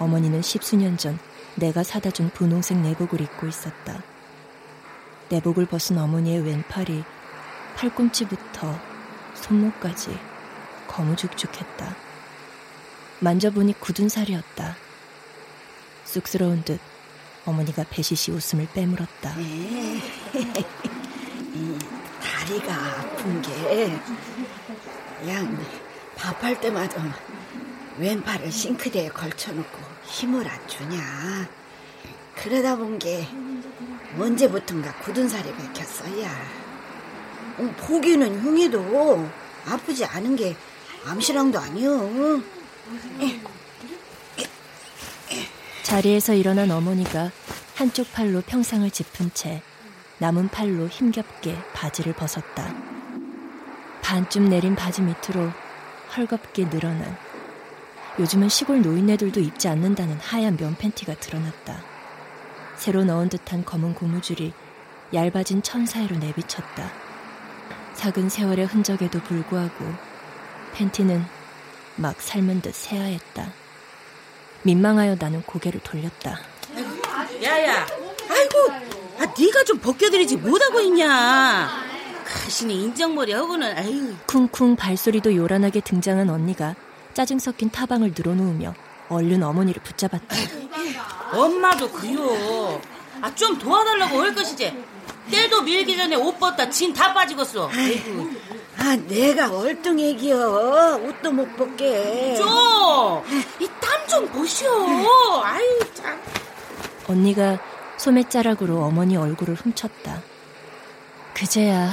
어머니는 0.00 0.42
십수년 0.42 0.98
전 0.98 1.18
내가 1.54 1.84
사다 1.84 2.10
준 2.10 2.30
분홍색 2.30 2.78
내복을 2.78 3.20
입고 3.20 3.46
있었다. 3.46 4.02
내복을 5.28 5.66
벗은 5.66 5.98
어머니의 5.98 6.40
왼팔이 6.40 7.04
팔꿈치부터 7.76 8.76
손목까지 9.34 10.18
거무죽죽했다. 10.88 11.96
만져보니 13.20 13.78
굳은 13.78 14.08
살이었다. 14.08 14.76
쑥스러운 16.04 16.64
듯 16.64 16.80
어머니가 17.44 17.84
배시시 17.88 18.32
웃음을 18.32 18.66
빼물었다. 18.74 19.36
이 22.48 22.50
다리가 22.50 22.72
아픈 22.72 23.42
게, 23.42 23.92
양 25.28 25.66
밥할 26.16 26.58
때마다 26.58 27.02
왼팔을 27.98 28.50
싱크대에 28.50 29.10
걸쳐놓고 29.10 29.78
힘을 30.06 30.48
안 30.48 30.66
주냐. 30.66 31.46
그러다 32.36 32.76
본 32.76 32.98
게 32.98 33.28
언제부턴가 34.18 34.94
굳은 35.00 35.28
살이 35.28 35.52
bek혔어야. 35.54 36.30
어, 37.58 37.74
보기는 37.80 38.40
흉해도 38.40 39.28
아프지 39.66 40.06
않은 40.06 40.34
게 40.36 40.56
암시랑도 41.04 41.58
아니여. 41.58 42.40
자리에서 45.82 46.32
일어난 46.32 46.70
어머니가 46.70 47.30
한쪽 47.74 48.10
팔로 48.12 48.40
평상을 48.40 48.90
짚은 48.90 49.32
채 49.34 49.62
남은 50.18 50.48
팔로 50.48 50.88
힘겹게 50.88 51.56
바지를 51.72 52.12
벗었다. 52.12 52.74
반쯤 54.02 54.48
내린 54.48 54.74
바지 54.74 55.02
밑으로 55.02 55.50
헐겁게 56.16 56.68
늘어난 56.70 57.16
요즘은 58.18 58.48
시골 58.48 58.82
노인네들도 58.82 59.38
입지 59.38 59.68
않는다는 59.68 60.18
하얀 60.18 60.56
면 60.56 60.74
팬티가 60.76 61.14
드러났다. 61.14 61.80
새로 62.76 63.04
넣은 63.04 63.28
듯한 63.28 63.64
검은 63.64 63.94
고무줄이 63.94 64.52
얇아진 65.14 65.62
천 65.62 65.86
사이로 65.86 66.16
내비쳤다. 66.16 66.90
작은 67.94 68.28
세월의 68.28 68.66
흔적에도 68.66 69.20
불구하고 69.20 69.84
팬티는 70.74 71.24
막 71.96 72.20
삶은 72.20 72.60
듯 72.60 72.74
새하였다. 72.74 73.52
민망하여 74.62 75.16
나는 75.18 75.42
고개를 75.42 75.80
돌렸다. 75.80 76.38
야야, 77.42 77.86
아이고, 78.28 78.72
아 78.72 78.97
네가 79.38 79.64
좀 79.64 79.78
벗겨드리지 79.78 80.36
못하고 80.36 80.80
있냐? 80.80 81.68
가시니 82.24 82.74
인정머리 82.84 83.32
하고는 83.32 83.76
아유. 83.76 84.14
쿵쿵 84.26 84.76
발소리도 84.76 85.34
요란하게 85.34 85.80
등장한 85.80 86.28
언니가 86.30 86.74
짜증 87.14 87.38
섞인 87.38 87.70
타방을 87.70 88.12
늘어놓으며 88.16 88.74
얼른 89.08 89.42
어머니를 89.42 89.82
붙잡았다. 89.82 90.36
엄마도 91.32 91.90
그요. 91.90 92.80
아 93.20 93.34
좀 93.34 93.58
도와달라고 93.58 94.20
할 94.20 94.34
것이지. 94.34 94.84
때도 95.30 95.62
밀기 95.62 95.96
전에 95.96 96.14
옷 96.16 96.38
벗다 96.38 96.68
진 96.70 96.92
다 96.94 97.12
빠지겠어. 97.12 97.68
아이고. 97.72 98.28
아, 98.78 98.96
내가 99.08 99.50
얼뚱애기여. 99.50 101.00
옷도 101.02 101.32
못 101.32 101.56
벗게. 101.56 102.36
좀! 102.36 102.46
이 103.60 103.66
땀 103.80 104.06
좀 104.08 104.26
보시오. 104.28 104.70
아유, 105.42 105.80
참. 105.94 106.18
언니가 107.08 107.58
소매자락으로 107.98 108.82
어머니 108.82 109.16
얼굴을 109.16 109.54
훔쳤다. 109.54 110.22
그제야 111.34 111.90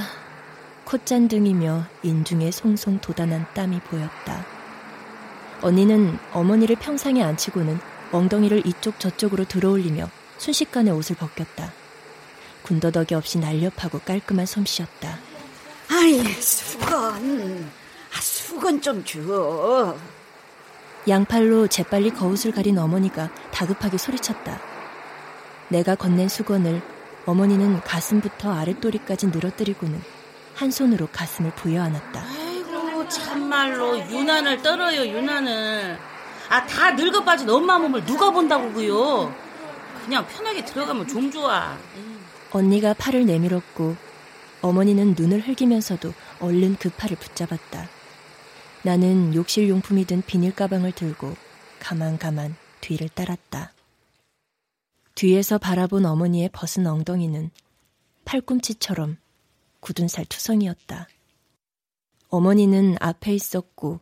콧잔등이며 0.85 1.85
인중에 2.03 2.51
송송 2.51 2.99
돋아난 2.99 3.45
땀이 3.53 3.79
보였다. 3.81 4.45
언니는 5.61 6.19
어머니를 6.31 6.75
평상에 6.75 7.23
앉히고는 7.23 7.79
엉덩이를 8.11 8.65
이쪽 8.67 8.99
저쪽으로 8.99 9.45
들어올리며 9.45 10.09
순식간에 10.37 10.91
옷을 10.91 11.15
벗겼다. 11.15 11.71
군더더기 12.61 13.15
없이 13.15 13.39
날렵하고 13.39 13.99
깔끔한 13.99 14.45
솜씨였다. 14.45 15.17
아이, 15.89 16.23
수건. 16.41 17.71
아, 18.13 18.21
수건 18.21 18.81
좀 18.81 19.03
줘. 19.03 19.95
양팔로 21.07 21.67
재빨리 21.67 22.11
거웃을 22.11 22.51
가린 22.51 22.77
어머니가 22.77 23.31
다급하게 23.51 23.97
소리쳤다. 23.97 24.74
내가 25.69 25.95
건넨 25.95 26.29
수건을 26.29 26.81
어머니는 27.25 27.81
가슴부터 27.81 28.53
아랫도리까지 28.53 29.27
늘어뜨리고는 29.27 30.01
한 30.53 30.71
손으로 30.71 31.07
가슴을 31.11 31.51
부여안았다. 31.51 32.23
아이고, 32.23 33.07
참말로 33.09 33.97
유난을 33.99 34.61
떨어요, 34.61 35.01
유난을. 35.05 35.97
아, 36.49 36.65
다 36.65 36.91
늙어 36.91 37.23
빠진 37.23 37.49
엄마 37.49 37.79
몸을 37.79 38.05
누가 38.05 38.29
본다고 38.29 38.71
그요. 38.73 39.33
그냥 40.03 40.25
편하게 40.27 40.63
들어가면 40.63 41.07
좀 41.07 41.31
좋아. 41.31 41.75
언니가 42.51 42.93
팔을 42.93 43.25
내밀었고 43.25 43.95
어머니는 44.61 45.15
눈을 45.17 45.47
흘기면서도 45.47 46.13
얼른 46.39 46.77
그 46.79 46.89
팔을 46.89 47.17
붙잡았다. 47.17 47.89
나는 48.83 49.33
욕실 49.33 49.67
용품이 49.67 50.05
든 50.05 50.21
비닐 50.25 50.53
가방을 50.53 50.91
들고 50.91 51.35
가만가만 51.79 52.55
뒤를 52.81 53.09
따랐다. 53.09 53.71
뒤에서 55.15 55.57
바라본 55.57 56.05
어머니의 56.05 56.49
벗은 56.49 56.85
엉덩이는 56.85 57.49
팔꿈치처럼 58.25 59.17
굳은 59.79 60.07
살 60.07 60.25
투성이었다. 60.25 61.07
어머니는 62.27 62.97
앞에 62.99 63.33
있었고 63.33 64.01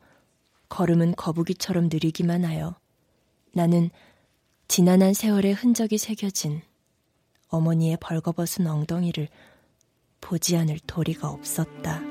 걸음은 0.69 1.15
거북이처럼 1.15 1.89
느리기만 1.91 2.45
하여 2.45 2.75
나는 3.51 3.91
지난한 4.67 5.13
세월의 5.13 5.53
흔적이 5.53 5.99
새겨진 5.99 6.61
어머니의 7.49 7.97
벌거벗은 8.01 8.65
엉덩이를 8.65 9.27
보지 10.19 10.57
않을 10.57 10.79
도리가 10.87 11.29
없었다. 11.29 12.01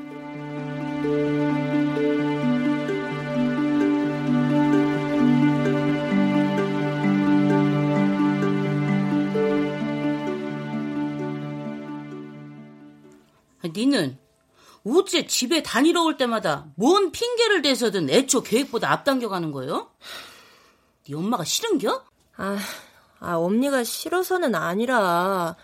니는 13.68 14.18
어째 14.85 15.27
집에 15.27 15.62
다니러 15.62 16.03
올 16.03 16.16
때마다 16.16 16.72
뭔 16.77 17.12
핑계를 17.12 17.62
대서든 17.62 18.11
애초 18.11 18.42
계획보다 18.42 18.90
앞당겨가는 18.90 19.53
거요? 19.53 19.90
네 21.07 21.14
엄마가 21.14 21.44
싫은겨? 21.44 22.05
아, 22.37 22.59
아, 23.20 23.37
엄니가 23.37 23.85
싫어서는 23.85 24.55
아니라, 24.55 25.57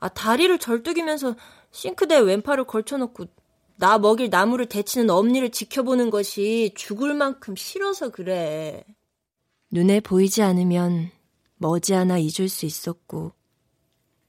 아, 0.00 0.08
다리를 0.08 0.58
절뚝이면서 0.58 1.36
싱크대에 1.70 2.18
왼팔을 2.18 2.64
걸쳐놓고 2.64 3.26
나 3.76 3.98
먹일 3.98 4.28
나무를 4.28 4.66
데치는 4.66 5.08
엄니를 5.08 5.50
지켜보는 5.50 6.10
것이 6.10 6.72
죽을 6.76 7.14
만큼 7.14 7.54
싫어서 7.56 8.10
그래. 8.10 8.84
눈에 9.70 10.00
보이지 10.00 10.42
않으면 10.42 11.10
머지않아 11.56 12.18
잊을 12.18 12.48
수 12.48 12.66
있었고, 12.66 13.32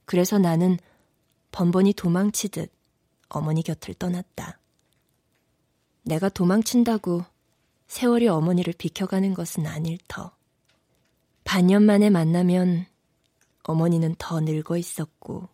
그래서 0.06 0.38
나는 0.38 0.78
번번이 1.52 1.94
도망치듯 1.94 2.72
어머니 3.34 3.64
곁을 3.64 3.94
떠났다. 3.94 4.60
내가 6.04 6.30
도망친다고 6.30 7.24
세월이 7.88 8.28
어머니를 8.28 8.74
비켜가는 8.78 9.34
것은 9.34 9.66
아닐 9.68 9.98
터. 10.08 10.32
반년 11.44 11.84
만에 11.84 12.10
만나면 12.10 12.86
어머니는 13.64 14.16
더 14.18 14.40
늙어 14.42 14.78
있었고, 14.78 15.48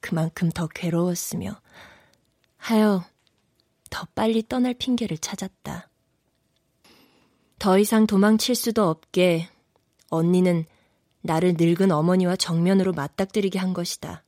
그만큼 0.00 0.50
더 0.50 0.66
괴로웠으며, 0.68 1.60
하여 2.58 3.04
더 3.90 4.06
빨리 4.14 4.46
떠날 4.46 4.74
핑계를 4.74 5.18
찾았다. 5.18 5.88
더 7.58 7.78
이상 7.78 8.06
도망칠 8.06 8.54
수도 8.54 8.88
없게 8.88 9.48
언니는 10.10 10.64
나를 11.22 11.54
늙은 11.58 11.90
어머니와 11.90 12.36
정면으로 12.36 12.92
맞닥뜨리게 12.92 13.58
한 13.58 13.72
것이다. 13.72 14.22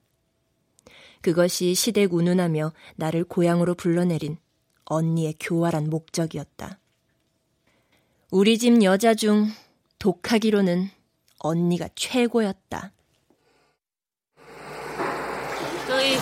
그것이 1.21 1.75
시댁 1.75 2.15
운운하며 2.15 2.73
나를 2.97 3.25
고향으로 3.25 3.75
불러내린 3.75 4.39
언니의 4.85 5.35
교활한 5.39 5.91
목적이었다. 5.91 6.79
우리 8.31 8.59
집 8.59 8.83
여자 8.83 9.15
중 9.15 9.51
독하기로는 9.99 10.91
언니가 11.39 11.89
최고였다. 11.95 12.93
저희 15.87 16.19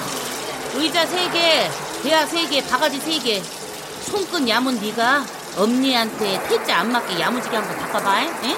의자 0.75 1.07
세 1.07 1.31
개, 1.31 1.69
대야 2.03 2.27
세 2.27 2.49
개, 2.49 2.63
바가지 2.63 2.99
세 3.01 3.19
개, 3.19 3.41
손끝 3.41 4.49
야문 4.49 4.81
네가 4.81 5.25
엄니한테 5.59 6.49
태자 6.49 6.79
안 6.79 6.93
맞게 6.93 7.19
야무지게 7.19 7.57
한번 7.57 7.77
닦아봐. 7.77 8.23
에? 8.23 8.57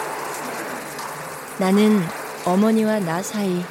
나는 1.59 2.03
어머니와 2.45 3.01
나 3.01 3.22
사이 3.22 3.62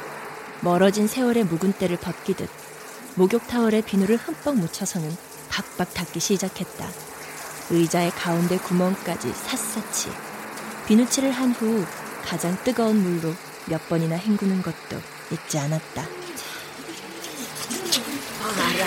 멀어진 0.60 1.06
세월의 1.06 1.44
묵은 1.44 1.74
때를 1.74 1.96
벗기듯 1.98 2.48
목욕 3.18 3.44
타월에 3.48 3.80
비누를 3.80 4.16
흠뻑 4.16 4.54
묻혀서는 4.54 5.16
박박 5.48 5.92
닦기 5.92 6.20
시작했다. 6.20 6.88
의자의 7.68 8.12
가운데 8.12 8.56
구멍까지 8.58 9.32
샅샅이 9.34 10.08
비누칠을 10.86 11.32
한 11.32 11.50
후 11.50 11.84
가장 12.24 12.56
뜨거운 12.62 13.02
물로 13.02 13.34
몇 13.66 13.88
번이나 13.88 14.14
헹구는 14.14 14.62
것도 14.62 15.02
잊지 15.32 15.58
않았다. 15.58 16.06
알아. 18.56 18.86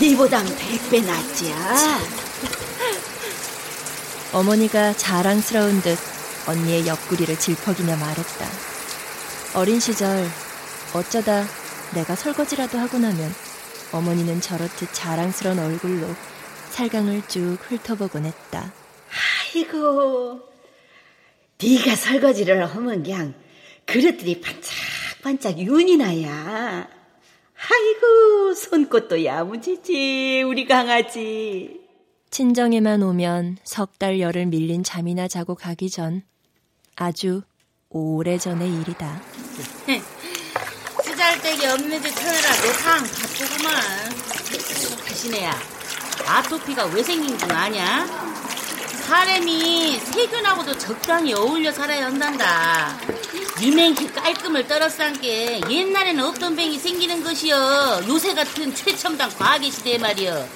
니보단 0.00 0.46
백배 0.56 1.00
낫지야. 1.00 1.98
어머니가 4.34 4.92
자랑스러운 4.96 5.82
듯 5.82 5.98
언니의 6.46 6.86
옆구리를 6.86 7.36
질퍽이며 7.40 7.96
말했다. 7.96 8.46
어린 9.54 9.80
시절 9.80 10.30
어쩌다 10.94 11.44
내가 11.94 12.14
설거지라도 12.14 12.78
하고 12.78 12.98
나면 12.98 13.30
어머니는 13.92 14.40
저렇듯 14.40 14.92
자랑스러운 14.92 15.58
얼굴로 15.58 16.06
살강을 16.70 17.22
쭉 17.28 17.58
훑어보곤 17.60 18.24
했다. 18.26 18.72
아이고, 19.54 20.40
네가 21.62 21.96
설거지를 21.96 22.64
하면 22.64 23.02
그냥 23.02 23.34
그릇들이 23.86 24.40
반짝반짝 24.40 25.58
윤이 25.58 25.96
나야. 25.96 26.88
아이고, 27.72 28.54
손꽃도 28.54 29.24
야무지지, 29.24 30.42
우리 30.46 30.66
강아지. 30.66 31.80
친정에만 32.30 33.02
오면 33.02 33.58
석 33.64 33.98
달 33.98 34.20
열을 34.20 34.46
밀린 34.46 34.84
잠이나 34.84 35.26
자고 35.26 35.56
가기 35.56 35.90
전 35.90 36.22
아주 36.94 37.42
오래전의 37.90 38.72
일이다. 38.80 39.20
쓰잘데기 41.20 41.66
없는 41.66 42.02
짓 42.02 42.18
하느라 42.18 42.56
너상 42.62 43.06
바쁘구만. 43.06 43.74
가시네야, 45.06 45.62
아토피가 46.26 46.86
왜 46.86 47.02
생긴 47.02 47.36
줄 47.38 47.52
아냐? 47.52 48.06
사람이 49.06 50.00
세균하고도 50.14 50.78
적당히 50.78 51.34
어울려 51.34 51.70
살아야 51.72 52.06
한단다. 52.06 52.98
이맹키 53.60 54.12
깔끔을 54.14 54.66
떨어싼 54.66 55.20
게 55.20 55.60
옛날에는 55.68 56.24
없던 56.24 56.56
병이 56.56 56.78
생기는 56.78 57.22
것이여. 57.22 58.04
요새 58.08 58.32
같은 58.32 58.74
최첨단 58.74 59.28
과학의 59.36 59.70
시대에 59.70 59.98
말이여. 59.98 60.48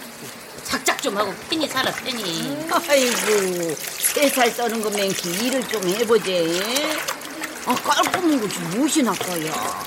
작작 0.64 1.02
좀 1.02 1.14
하고 1.18 1.34
편히 1.50 1.68
살아 1.68 1.92
편히. 1.92 2.66
아이고, 2.88 3.76
세 3.98 4.30
살 4.30 4.50
써는 4.50 4.80
거 4.80 4.88
맹키 4.88 5.28
일을 5.44 5.68
좀 5.68 5.86
해보지. 5.86 6.62
아, 7.66 7.74
깔끔한 7.74 8.40
거지 8.40 8.58
무엇이 8.60 9.02
나빠야. 9.02 9.84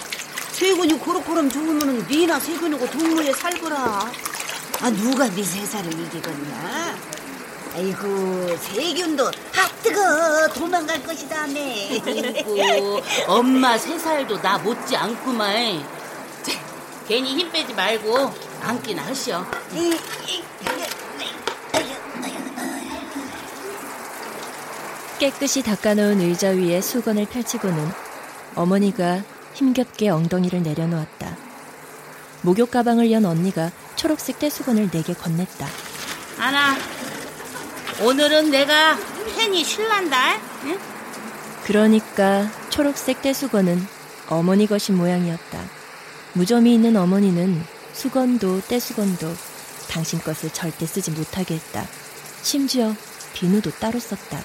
세균이 0.58 0.98
고로고름 0.98 1.52
좋으면 1.52 2.08
니나 2.10 2.40
세균하고 2.40 2.90
동무에 2.90 3.32
살거라. 3.32 4.12
아, 4.82 4.90
누가 4.90 5.30
네세 5.30 5.64
살을 5.64 5.94
이기겠냐? 5.94 6.98
아이고, 7.76 8.58
세균도 8.58 9.28
아 9.28 9.70
뜨거 9.84 10.48
도망갈 10.56 11.04
것이다네. 11.04 12.02
아이고, 12.04 13.02
엄마 13.30 13.78
세 13.78 14.00
살도 14.00 14.42
나 14.42 14.58
못지 14.58 14.96
않구만. 14.98 15.86
자, 16.42 16.54
괜히 17.08 17.36
힘 17.36 17.52
빼지 17.52 17.76
말고 17.76 18.34
앉기나 18.64 19.06
하시오. 19.06 19.46
깨끗이 25.20 25.62
닦아놓은 25.62 26.20
의자 26.20 26.50
위에 26.50 26.82
수건을 26.82 27.28
펼치고는 27.28 27.92
어머니가 28.56 29.22
힘겹게 29.58 30.10
엉덩이를 30.10 30.62
내려놓았다. 30.62 31.36
목욕 32.44 32.70
가방을 32.70 33.12
연 33.12 33.26
언니가 33.26 33.72
초록색 33.96 34.38
떼수건을 34.38 34.92
내게 34.92 35.14
건넸다. 35.14 35.66
아나, 36.38 36.76
오늘은 38.04 38.52
내가 38.52 38.96
팬이 39.36 39.64
쉴란다. 39.64 40.36
응? 40.66 40.80
그러니까 41.64 42.48
초록색 42.70 43.24
떼수건은 43.24 43.84
어머니 44.30 44.68
것인 44.68 44.96
모양이었다. 44.96 45.60
무좀이 46.34 46.76
있는 46.76 46.96
어머니는 46.96 47.60
수건도 47.94 48.62
떼수건도 48.62 49.34
당신 49.90 50.20
것을 50.20 50.52
절대 50.52 50.86
쓰지 50.86 51.10
못하게 51.10 51.56
했다. 51.56 51.84
심지어 52.44 52.94
비누도 53.34 53.72
따로 53.80 54.00
썼다. 54.00 54.40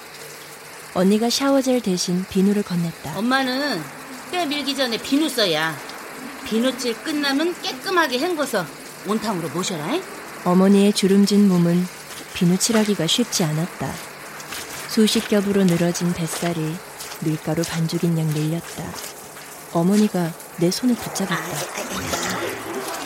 언니가 0.95 1.29
샤워젤 1.29 1.81
대신 1.81 2.25
비누를 2.31 2.63
건넸다. 2.63 3.15
엄마는 3.15 4.02
때 4.33 4.47
밀기 4.47 4.75
전에 4.75 4.97
비누 4.97 5.29
써야 5.29 5.77
비누칠 6.45 6.95
끝나면 7.03 7.53
깨끗하게 7.61 8.17
헹궈서 8.17 8.65
온탕으로 9.07 9.49
모셔라. 9.49 9.93
잉? 9.93 10.01
어머니의 10.43 10.91
주름진 10.91 11.47
몸은 11.47 11.87
비누 12.33 12.57
칠하기가 12.57 13.05
쉽지 13.05 13.43
않았다. 13.43 13.93
수십 14.87 15.27
겹으로 15.29 15.63
늘어진 15.65 16.11
뱃살이 16.13 16.75
밀가루 17.19 17.61
반죽인 17.63 18.17
양 18.17 18.27
밀렸다. 18.33 18.83
어머니가 19.71 20.31
내 20.57 20.71
손을 20.71 20.95
붙잡았다. 20.95 21.57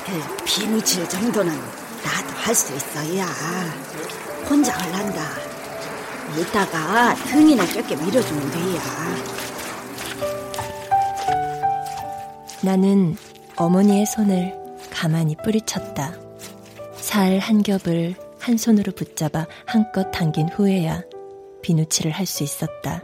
그 0.06 0.44
비누 0.46 0.82
칠 0.82 1.08
정도는 1.10 1.54
나도 2.06 2.34
할 2.38 2.56
수 2.56 2.74
있어야. 2.74 3.26
혼자 4.50 4.74
할란다. 4.74 5.30
이따가 6.38 7.14
등이나 7.16 7.68
좁게 7.68 7.98
밀어주면 7.98 8.52
돼야. 8.52 9.47
나는 12.64 13.16
어머니의 13.56 14.06
손을 14.06 14.56
가만히 14.92 15.36
뿌리쳤다. 15.36 16.14
살 16.96 17.40
한 17.40 17.62
겹을 17.64 18.16
한 18.40 18.58
손으로 18.58 18.92
붙잡아 18.94 19.48
한껏 19.66 20.12
당긴 20.12 20.50
후에야 20.50 21.02
비누칠을 21.62 22.12
할 22.12 22.26
수 22.26 22.44
있었다. 22.44 23.02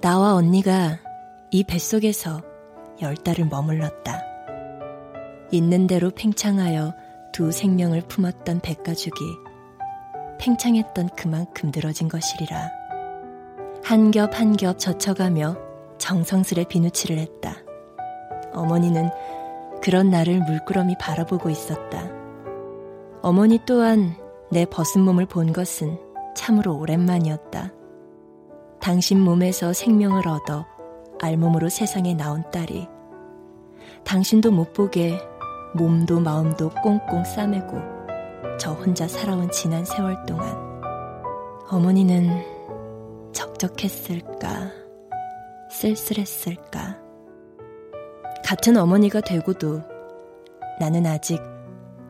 나와 0.00 0.34
언니가 0.34 0.98
이 1.50 1.64
뱃속에서 1.64 2.42
열 3.02 3.14
달을 3.16 3.46
머물렀다. 3.46 4.22
있는 5.50 5.86
대로 5.86 6.10
팽창하여 6.10 6.94
두 7.32 7.52
생명을 7.52 8.02
품었던 8.08 8.60
백가죽이 8.60 9.20
팽창했던 10.38 11.10
그만큼 11.16 11.70
늘어진 11.74 12.08
것이리라. 12.08 12.70
한 13.84 14.10
겹 14.10 14.34
한 14.34 14.56
겹 14.56 14.78
젖혀가며 14.78 15.56
정성스레 15.98 16.64
비누칠을 16.68 17.18
했다. 17.18 17.56
어머니는 18.54 19.10
그런 19.82 20.10
나를 20.10 20.40
물끄러미 20.40 20.96
바라보고 20.98 21.50
있었다. 21.50 22.08
어머니 23.22 23.58
또한 23.66 24.14
내 24.50 24.64
벗은 24.64 25.02
몸을 25.02 25.26
본 25.26 25.52
것은 25.52 25.98
참으로 26.34 26.76
오랜만이었다. 26.76 27.72
당신 28.80 29.20
몸에서 29.20 29.72
생명을 29.72 30.26
얻어 30.26 30.66
알몸으로 31.20 31.68
세상에 31.68 32.14
나온 32.14 32.42
딸이 32.50 32.88
당신도 34.04 34.50
못 34.50 34.72
보게 34.72 35.18
몸도 35.74 36.20
마음도 36.20 36.68
꽁꽁 36.82 37.24
싸매고 37.24 37.78
저 38.58 38.72
혼자 38.72 39.06
살아온 39.06 39.50
지난 39.50 39.84
세월 39.84 40.26
동안 40.26 40.82
어머니는 41.70 42.28
적적했을까 43.32 44.70
쓸쓸했을까 45.70 47.01
같은 48.44 48.76
어머니가 48.76 49.20
되고도 49.20 49.82
나는 50.80 51.06
아직 51.06 51.40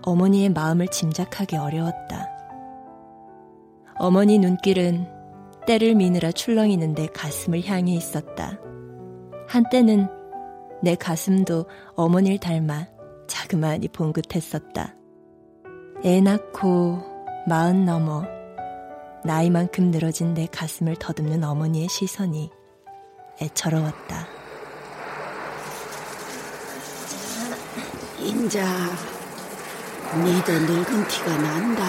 어머니의 0.03 0.51
마음을 0.51 0.89
짐작하기 0.89 1.57
어려웠다. 1.57 2.29
어머니 3.99 4.39
눈길은 4.39 5.07
때를 5.67 5.95
미느라 5.95 6.33
출렁이는 6.33 6.95
내 6.95 7.07
가슴을 7.07 7.65
향해 7.67 7.93
있었다. 7.93 8.59
한때는 9.47 10.09
내 10.83 10.95
가슴도 10.97 11.67
어머니를 11.95 12.39
닮아 12.39 12.89
자그마니 13.29 13.89
봉긋했었다. 13.89 14.97
애 16.05 16.21
낳고 16.21 16.99
마흔 17.47 17.85
넘어 17.85 18.25
나이만큼 19.25 19.93
늘어진 19.93 20.35
내 20.35 20.47
가슴을 20.47 20.97
더듬는 20.97 21.45
어머니의 21.45 21.89
시선이 21.89 22.51
애처로웠다. 23.41 24.42
인자, 28.25 28.65
니도 30.17 30.53
늙은 30.53 31.09
티가 31.09 31.37
난다. 31.39 31.83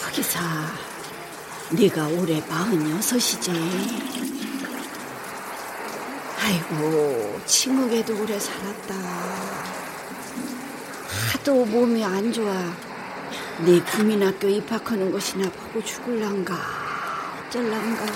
하기사, 0.00 0.40
네가 1.70 2.08
올해 2.08 2.42
마흔여섯이지. 2.48 3.52
아이고, 6.40 7.40
치묵에도 7.46 8.20
오래 8.20 8.36
살았다. 8.36 8.94
하도 11.32 11.64
몸이 11.64 12.04
안 12.04 12.32
좋아. 12.32 12.52
네 13.60 13.80
국민학교 13.80 14.48
입학하는 14.48 15.12
것이나 15.12 15.48
보고 15.50 15.84
죽을란가, 15.84 16.56
어쩔란가. 17.46 18.06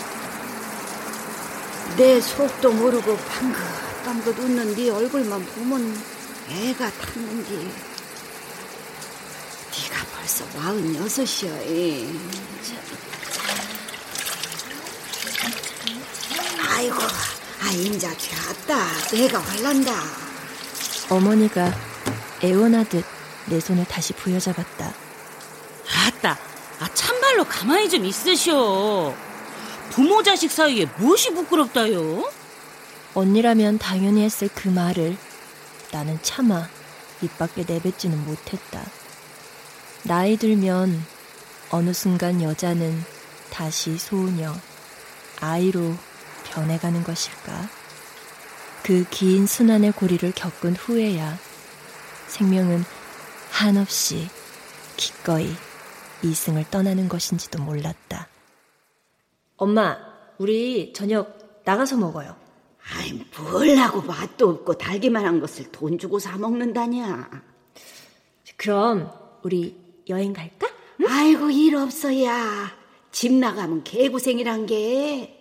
내 1.97 2.21
속도 2.21 2.73
모르고 2.73 3.17
방 3.17 3.53
긋방긋 4.07 4.39
웃는 4.39 4.77
네 4.77 4.89
얼굴만 4.89 5.45
보면 5.47 6.01
애가 6.49 6.93
탔는지. 6.93 7.55
네가 9.73 10.07
벌써 10.15 10.45
마흔 10.57 10.95
여섯이야. 10.95 11.53
아이고, 16.69 16.97
아 17.61 17.71
인자 17.73 18.15
됐다. 18.17 18.87
내가 19.11 19.41
활란다. 19.41 19.93
어머니가 21.11 21.75
애원하듯 22.45 23.05
내 23.47 23.59
손을 23.59 23.85
다시 23.87 24.13
부여잡았다. 24.13 24.95
아따, 26.07 26.39
아 26.79 26.89
참말로 26.95 27.43
가만히 27.43 27.89
좀 27.89 28.05
있으시오. 28.05 29.17
부모 29.91 30.23
자식 30.23 30.53
사이에 30.53 30.87
무엇이 30.97 31.31
부끄럽다요? 31.35 32.46
언니라면 33.17 33.79
당연히 33.79 34.23
했을 34.23 34.47
그 34.55 34.69
말을 34.69 35.17
나는 35.91 36.19
차마 36.21 36.69
입 37.23 37.39
밖에 37.39 37.65
내뱉지는 37.67 38.27
못했다. 38.27 38.85
나이 40.03 40.37
들면 40.37 41.03
어느 41.71 41.95
순간 41.95 42.43
여자는 42.43 43.03
다시 43.51 43.97
소녀, 43.97 44.55
아이로 45.41 45.95
변해가는 46.45 47.05
것일까? 47.05 47.71
그 48.83 49.07
긴 49.09 49.47
순환의 49.47 49.93
고리를 49.93 50.31
겪은 50.33 50.77
후에야 50.77 51.39
생명은 52.29 52.85
한없이 53.51 54.29
기꺼이 54.99 55.51
이승을 56.23 56.67
떠나는 56.71 57.09
것인지도 57.09 57.63
몰랐다. 57.63 58.29
엄마, 59.57 59.97
우리 60.37 60.93
저녁 60.93 61.63
나가서 61.65 61.97
먹어요. 61.97 62.46
아이, 62.95 63.13
뭘 63.39 63.77
하고 63.77 64.01
맛도 64.03 64.49
없고 64.49 64.75
달기만 64.75 65.25
한 65.25 65.41
것을 65.41 65.71
돈 65.73 65.99
주고 65.99 66.19
사 66.19 66.37
먹는다냐. 66.39 67.31
그럼 68.57 69.11
우리 69.43 69.77
여행 70.09 70.33
갈까? 70.33 70.69
응? 71.01 71.07
아이고, 71.09 71.51
일 71.51 71.77
없어야. 71.77 72.71
집 73.11 73.33
나가면 73.33 73.85
개고생이란 73.85 74.67
게. 74.67 75.33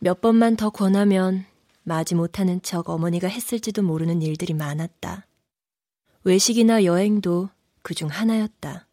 몇 0.00 0.20
번만 0.20 0.56
더 0.56 0.70
권하면 0.70 1.46
마지 1.84 2.14
못하는 2.14 2.60
척 2.62 2.88
어머니가 2.88 3.28
했을지도 3.28 3.82
모르는 3.82 4.20
일들이 4.22 4.52
많았다. 4.54 5.26
외식이나 6.24 6.84
여행도 6.84 7.48
그 7.82 7.94
중 7.94 8.08
하나였다. 8.08 8.86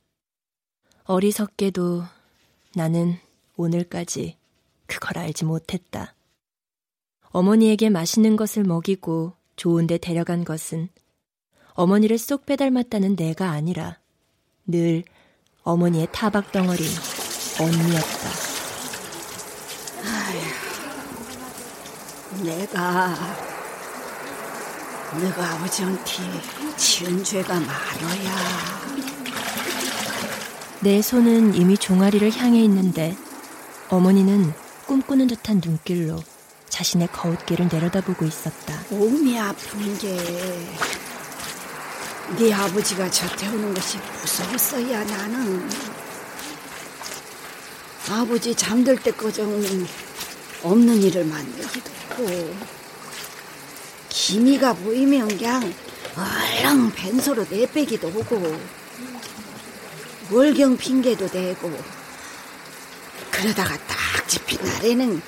어리석게도 1.03 2.03
나는 2.75 3.17
오늘까지 3.57 4.37
그걸 4.87 5.17
알지 5.19 5.45
못했다. 5.45 6.14
어머니에게 7.35 7.89
맛있는 7.89 8.37
것을 8.37 8.63
먹이고 8.63 9.33
좋은데 9.57 9.97
데려간 9.97 10.45
것은 10.45 10.87
어머니를 11.73 12.17
쏙 12.17 12.45
빼닮았다는 12.45 13.17
내가 13.17 13.49
아니라 13.49 13.97
늘 14.65 15.03
어머니의 15.63 16.07
타박 16.13 16.53
덩어리 16.53 16.85
언니였다. 17.59 18.29
아휴, 20.05 20.39
내가 22.45 23.13
내가 25.19 25.55
아버지한테 25.55 26.13
지은 26.77 27.21
죄가 27.21 27.53
많아야. 27.53 28.35
내 30.79 31.01
손은 31.01 31.55
이미 31.55 31.77
종아리를 31.77 32.31
향해 32.37 32.63
있는데 32.63 33.13
어머니는 33.89 34.53
꿈꾸는 34.87 35.27
듯한 35.27 35.59
눈길로 35.61 36.23
자신의 36.75 37.07
거웃길을 37.13 37.69
내려다보고 37.71 38.25
있었다. 38.25 38.77
몸이 38.89 39.39
아픈 39.39 39.97
게 39.97 40.17
네 42.37 42.51
아버지가 42.51 43.09
저태 43.11 43.47
오는 43.47 43.71
것이 43.73 43.97
무서웠어야 43.99 45.03
나는 45.03 45.69
아버지 48.09 48.53
잠들 48.55 48.97
때꺼정 48.97 49.47
없는 50.63 51.03
일을 51.03 51.23
만들기도 51.25 51.91
하고 52.09 52.55
기미가 54.09 54.73
보이면 54.73 55.27
그냥 55.27 55.71
얼렁 56.17 56.91
벤소로 56.91 57.45
내빼기도 57.47 58.09
하고 58.09 58.59
월경 60.31 60.75
핑계도 60.75 61.27
대고 61.27 61.71
그러다가 63.29 63.77
딱 63.85 64.27
집힌 64.27 64.59
날에는 64.63 65.21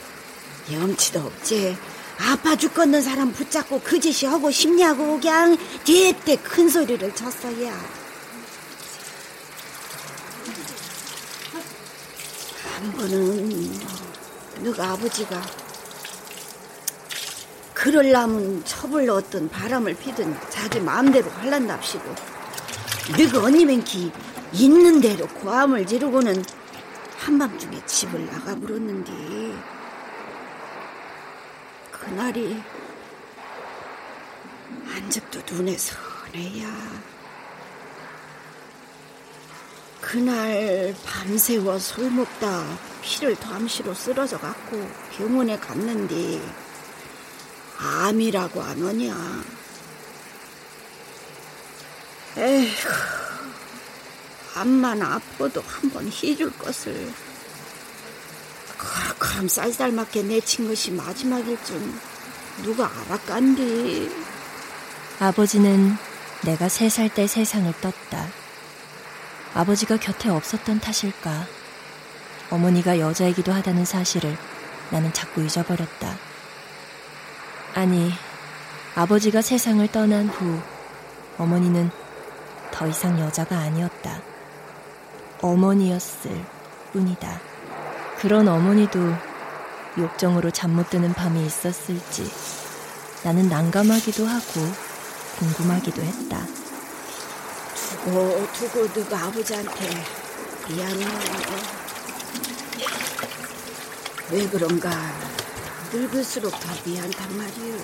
염치도 0.72 1.20
없지. 1.20 1.78
아파 2.20 2.56
죽겠는 2.56 3.02
사람 3.02 3.32
붙잡고 3.32 3.82
그 3.84 4.00
짓이 4.00 4.30
하고 4.30 4.52
싶냐고 4.52 5.20
그냥. 5.20 5.58
뒤때 5.84 6.36
큰 6.38 6.68
소리를 6.68 7.14
쳤어야 7.16 7.74
한 12.78 12.92
번은 12.94 13.80
너가 14.64 14.92
아버지가 14.92 15.42
그럴라면 17.74 18.66
첩을 18.66 19.10
얻든 19.10 19.50
바람을 19.50 19.96
피든 19.96 20.36
자기 20.50 20.80
마음대로 20.80 21.30
할란답시고 21.30 22.04
너가 23.18 23.46
언니맨키 23.46 24.12
있는 24.54 25.00
대로 25.00 25.28
고함을 25.28 25.86
지르고는 25.88 26.44
한밤중에 27.18 27.86
집을 27.86 28.26
나가버렸는데 28.26 29.77
그날이 32.08 32.64
안적도 34.90 35.42
눈에 35.52 35.78
선해야. 35.78 36.68
그날 40.00 40.96
밤새워 41.06 41.78
술 41.78 42.10
먹다 42.10 42.64
피를 43.02 43.36
담시로 43.36 43.94
쓰러져 43.94 44.40
갖고 44.40 44.90
병원에 45.18 45.60
갔는데 45.60 46.42
암이라고 47.78 48.62
안 48.62 48.82
오냐. 48.82 49.44
에휴 52.38 52.90
암만 54.56 55.02
아파도 55.02 55.62
한번 55.68 56.08
해줄 56.08 56.58
것을 56.58 57.12
그럼 58.78 59.48
쌀쌀맞게 59.48 60.24
내친 60.24 60.68
것이 60.68 60.92
마지막일 60.92 61.58
줄 61.64 61.82
누가 62.64 62.90
알았간디. 63.08 64.12
아버지는 65.20 65.96
내가 66.44 66.70
세 66.70 66.88
살 66.90 67.10
때 67.10 67.26
세상을 67.28 67.72
떴다. 67.82 68.28
아버지가 69.56 69.98
곁에 69.98 70.30
없었던 70.30 70.80
탓일까. 70.80 71.48
어머니가 72.52 73.00
여자이기도 73.00 73.52
하다는 73.52 73.86
사실을 73.86 74.38
나는 74.92 75.12
자꾸 75.14 75.44
잊어버렸다. 75.44 76.16
아니, 77.74 78.14
아버지가 78.96 79.42
세상을 79.42 79.86
떠난 79.92 80.28
후 80.30 80.60
어머니는 81.38 81.92
더 82.72 82.88
이상 82.88 83.20
여자가 83.20 83.58
아니었다. 83.58 84.22
어머니였을 85.42 86.46
뿐이다. 86.94 87.47
그런 88.20 88.48
어머니도 88.48 89.00
욕정으로 89.98 90.52
잠 90.52 90.72
못 90.72 90.90
드는 90.90 91.14
밤이 91.14 91.46
있었을지 91.46 92.32
나는 93.24 93.50
난감하기도 93.50 94.26
하고 94.26 94.62
궁금하기도 95.40 96.02
했다. 96.02 96.46
두고 98.04 98.48
두고 98.54 98.88
누가 98.94 99.24
아버지한테 99.26 100.04
미안해. 100.70 101.06
왜 104.32 104.48
그런가 104.50 104.92
늙을수록 105.92 106.52
더 106.60 106.68
미안단 106.86 107.38
말이오. 107.38 107.78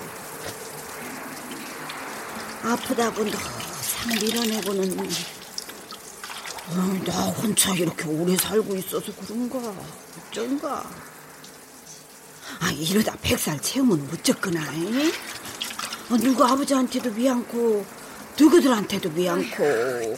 아프다고 2.64 3.24
너상 3.24 4.14
밀어내고는 4.20 5.00
어, 5.00 5.04
나 7.04 7.12
혼자 7.26 7.74
이렇게 7.74 8.04
오래 8.08 8.34
살고 8.36 8.74
있어서 8.76 9.12
그런가? 9.16 9.58
어쩐가? 10.30 10.90
아 12.60 12.70
이러다 12.70 13.16
백살 13.20 13.60
채우면 13.60 14.08
어쩌거나 14.12 14.60
아, 14.62 16.16
누구 16.18 16.44
아버지한테도 16.44 17.10
미안코 17.12 17.84
누구들한테도 18.38 19.10
미안코. 19.10 20.16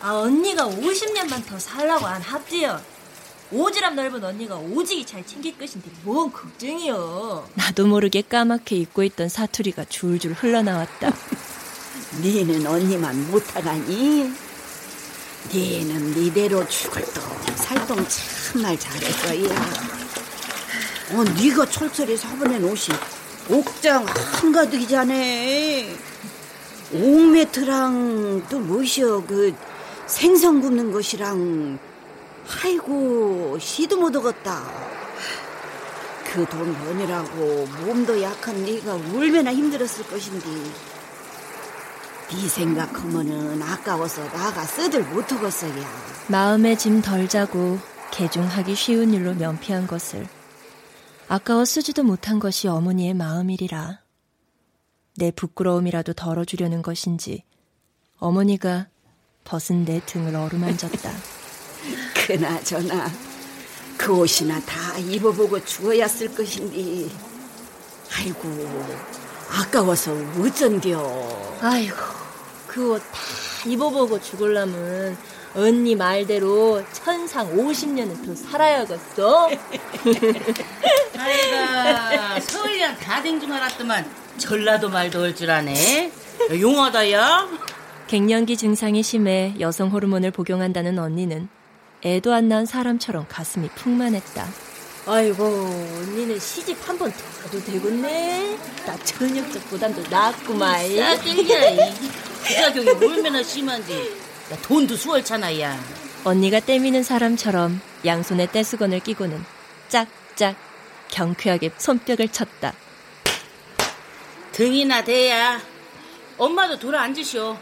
아 0.00 0.12
언니가 0.14 0.64
50년만 0.66 1.46
더 1.46 1.58
살라고 1.58 2.06
안 2.06 2.20
합디요? 2.20 2.80
오지랖 3.52 3.94
넓은 3.94 4.22
언니가 4.22 4.56
오지기 4.56 5.06
잘 5.06 5.26
챙길 5.26 5.56
것인데 5.56 5.90
뭔 6.02 6.30
걱정이요? 6.30 7.48
나도 7.54 7.86
모르게 7.86 8.22
까맣게 8.22 8.76
잊고 8.76 9.02
있던 9.04 9.28
사투리가 9.28 9.86
줄줄 9.86 10.32
흘러나왔다. 10.34 11.12
니는 12.20 12.66
언니만 12.66 13.30
못하다니 13.30 14.47
니는 15.52 16.12
니대로 16.12 16.66
죽을 16.68 17.02
똥 17.14 17.24
살똥 17.56 18.06
참말 18.06 18.78
잘했어 18.78 19.44
야. 19.48 19.54
어, 21.12 21.24
니가 21.24 21.64
철철히 21.66 22.16
사보낸 22.16 22.62
옷이 22.64 22.94
옥장 23.48 24.04
한가득이잖아 24.06 25.14
옥매트랑 26.92 28.46
또 28.50 28.58
뭐시여? 28.60 29.24
그 29.26 29.54
생선 30.06 30.60
굽는 30.60 30.92
것이랑 30.92 31.78
아이고 32.62 33.58
시도 33.60 33.98
못 33.98 34.14
얻었다. 34.16 34.88
그 36.24 36.44
돈 36.46 36.74
버느라고 36.74 37.66
몸도 37.84 38.20
약한 38.22 38.62
네가 38.62 38.98
얼마나 39.14 39.52
힘들었을 39.52 40.04
것인데 40.08 40.46
네 42.30 42.46
생각하면은 42.48 43.62
아까워서 43.62 44.22
나가 44.32 44.62
쓰들 44.64 45.02
못하겠어야. 45.04 45.72
마음에 46.28 46.76
짐 46.76 47.00
덜 47.00 47.26
자고 47.28 47.78
개종하기 48.10 48.74
쉬운 48.74 49.14
일로 49.14 49.34
면피한 49.34 49.86
것을 49.86 50.26
아까워 51.28 51.64
쓰지도 51.64 52.02
못한 52.02 52.38
것이 52.38 52.68
어머니의 52.68 53.14
마음이리라. 53.14 54.00
내 55.16 55.30
부끄러움이라도 55.30 56.12
덜어주려는 56.12 56.82
것인지 56.82 57.44
어머니가 58.18 58.88
벗은 59.44 59.84
내 59.84 60.00
등을 60.04 60.36
어루만졌다. 60.36 61.10
그나저나 62.26 63.10
그 63.96 64.14
옷이나 64.16 64.60
다 64.60 64.96
입어보고 64.98 65.64
죽어야 65.64 66.06
쓸 66.06 66.34
것인데 66.34 67.10
아이고 68.16 68.48
아까워서 69.50 70.12
어쩐겨 70.38 71.58
아이고 71.62 72.17
그 72.68 72.92
옷 72.92 73.02
다 73.02 73.18
입어보고 73.66 74.20
죽을라면 74.20 75.16
언니 75.56 75.96
말대로 75.96 76.82
천상 76.92 77.56
50년은 77.56 78.24
더 78.26 78.34
살아야겠어. 78.34 79.50
아이가 81.18 82.40
서울이랑 82.40 82.96
다된 82.98 83.40
줄 83.40 83.52
알았더만 83.52 84.08
전라도 84.38 84.88
말도 84.88 85.20
올 85.22 85.34
줄 85.34 85.50
아네. 85.50 86.12
용하다 86.60 87.10
야. 87.12 87.48
갱년기 88.06 88.56
증상이 88.56 89.02
심해 89.02 89.54
여성 89.60 89.90
호르몬을 89.90 90.30
복용한다는 90.30 90.98
언니는 90.98 91.48
애도 92.04 92.32
안 92.32 92.48
낳은 92.48 92.64
사람처럼 92.66 93.26
가슴이 93.28 93.68
풍만했다. 93.74 94.46
아이고 95.10 95.42
언니는 95.42 96.38
시집 96.38 96.86
한번 96.86 97.10
가도 97.42 97.64
되겠네? 97.64 98.58
나 98.84 98.94
전역적 98.98 99.66
부담도 99.70 100.02
났구만. 100.10 100.78
싸들이야 100.96 101.94
부작용이 102.44 102.90
얼마나 102.90 103.42
심한지. 103.42 104.18
야, 104.52 104.56
돈도 104.60 104.96
수월찮아 104.96 105.58
야. 105.60 105.82
언니가 106.24 106.60
떼미는 106.60 107.02
사람처럼 107.02 107.80
양손에 108.04 108.50
떼수건을 108.52 109.00
끼고는 109.00 109.42
짝짝 109.88 110.56
경쾌하게 111.10 111.70
손뼉을 111.78 112.28
쳤다. 112.30 112.74
등이나 114.52 115.04
대야. 115.04 115.58
엄마도 116.36 116.78
돌아 116.78 117.00
앉으시오. 117.00 117.56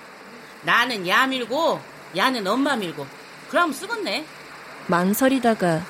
나는 0.63 1.07
야 1.07 1.29
밀고 1.29 1.81
야는 2.17 2.45
엄마 2.45 2.75
밀고. 2.75 3.07
그럼 3.51 3.73
쓰겠네. 3.73 4.25
망설이다가 4.89 5.87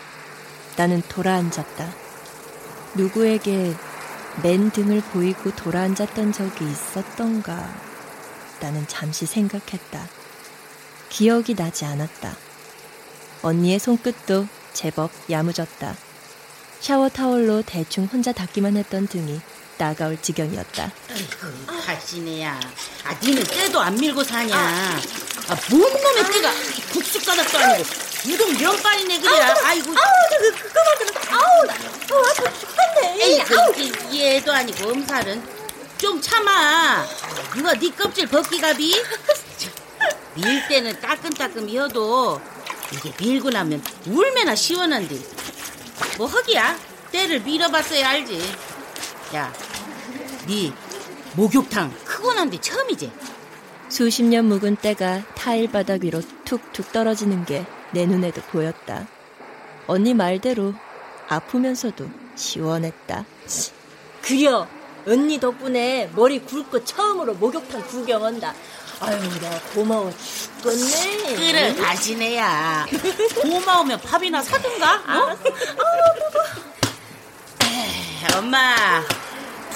나는 0.76 1.02
돌아앉았다. 1.08 1.94
누구에게 2.94 3.74
맨 4.42 4.70
등을 4.70 5.00
보이고 5.00 5.50
돌아앉았던 5.54 6.32
적이 6.32 6.70
있었던가. 6.70 7.74
나는 8.60 8.86
잠시 8.86 9.26
생각했다. 9.26 10.06
기억이 11.08 11.54
나지 11.54 11.84
않았다. 11.84 12.36
언니의 13.42 13.78
손끝도 13.78 14.46
제법 14.72 15.10
야무졌다. 15.30 15.96
샤워 16.80 17.08
타월로 17.08 17.62
대충 17.62 18.04
혼자 18.04 18.32
닦기만 18.32 18.76
했던 18.76 19.06
등이 19.06 19.40
따가울 19.78 20.20
지경이었다. 20.20 20.92
가시네야 21.86 22.60
아 23.04 23.14
니는 23.22 23.42
때도 23.44 23.80
안 23.80 23.94
밀고 23.94 24.24
사냐 24.24 24.56
아, 24.56 25.00
뭔 25.70 25.80
놈의 25.80 26.32
때가 26.32 26.50
국수 26.92 27.24
가닥도 27.24 27.58
아니고 27.58 28.05
유동 28.26 28.52
면발이네 28.58 29.20
그래. 29.20 29.30
아이고. 29.64 29.90
아우 29.92 30.12
그, 30.38 30.50
그, 30.52 30.72
그만 30.72 30.98
그만 30.98 31.40
아우 31.40 31.66
나 31.66 31.74
어, 32.16 32.20
아파 32.20 32.52
죽겠네. 32.58 33.24
에이 33.24 33.38
그, 33.44 34.16
얘도 34.18 34.52
아니고 34.52 34.90
엄살은. 34.90 35.56
좀 35.98 36.20
참아. 36.20 37.06
누가 37.54 37.72
네 37.74 37.90
껍질 37.90 38.26
벗기가비 38.26 38.94
밀 40.34 40.68
때는 40.68 41.00
따끔따끔 41.00 41.66
이어도 41.68 42.40
이게 42.92 43.12
밀고 43.18 43.50
나면 43.50 43.82
울매나 44.06 44.54
시원한데. 44.54 45.16
뭐 46.18 46.26
허기야? 46.26 46.78
때를 47.12 47.40
밀어봤어야 47.40 48.08
알지. 48.08 48.54
야 49.34 49.52
네 50.46 50.72
목욕탕 51.34 51.92
크고 52.04 52.32
난데 52.34 52.60
처음이지? 52.60 53.10
수십 53.88 54.22
년 54.22 54.44
묵은 54.46 54.76
때가 54.76 55.22
타일 55.34 55.70
바닥 55.70 56.04
위로 56.04 56.22
툭툭 56.44 56.92
떨어지는 56.92 57.44
게 57.44 57.66
내 57.92 58.06
눈에도 58.06 58.40
보였다. 58.42 59.06
언니 59.86 60.14
말대로 60.14 60.74
아프면서도 61.28 62.08
시원했다. 62.34 63.24
그려 64.22 64.66
언니 65.06 65.38
덕분에 65.38 66.10
머리 66.16 66.40
굵고 66.40 66.84
처음으로 66.84 67.34
목욕탕 67.34 67.86
구경한다 67.86 68.52
아유 68.98 69.40
나 69.40 69.60
고마워 69.72 70.12
죽겠네 70.62 71.36
그래 71.36 71.74
가시네야 71.74 72.86
고마우면 73.40 74.00
밥이나 74.00 74.42
사든가 74.42 74.94
어? 74.94 75.36
에이, 77.62 78.36
엄마 78.36 78.74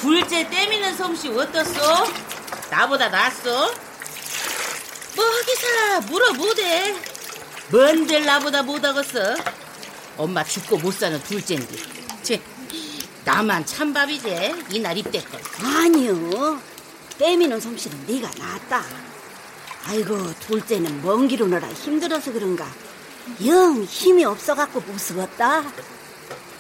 둘째 0.01 0.49
떼미는 0.51 0.97
솜씨 0.97 1.29
어떻소? 1.29 1.81
나보다 2.71 3.09
낫소? 3.09 3.51
뭐 5.15 5.25
하기사 5.25 6.01
물어 6.09 6.33
못해 6.33 6.97
뭔들 7.71 8.25
나보다 8.25 8.63
못하겠어? 8.63 9.37
엄마 10.17 10.43
죽고 10.43 10.79
못 10.79 10.93
사는 10.93 11.19
둘째인데. 11.23 11.77
쟤 12.23 12.41
나만 13.25 13.65
찬밥이지? 13.65 14.65
이날 14.71 14.97
입대껏 14.99 15.41
아니요. 15.63 16.61
때미는 17.19 17.61
솜씨는 17.61 18.07
네가 18.07 18.29
낫다. 18.39 18.83
아이고 19.87 20.35
둘째는 20.41 21.03
먼 21.03 21.29
길 21.29 21.43
오느라 21.43 21.69
힘들어서 21.69 22.33
그런가. 22.33 22.67
영 23.47 23.83
힘이 23.85 24.25
없어갖고 24.25 24.81
못 24.81 24.99
쓰겠다. 24.99 25.63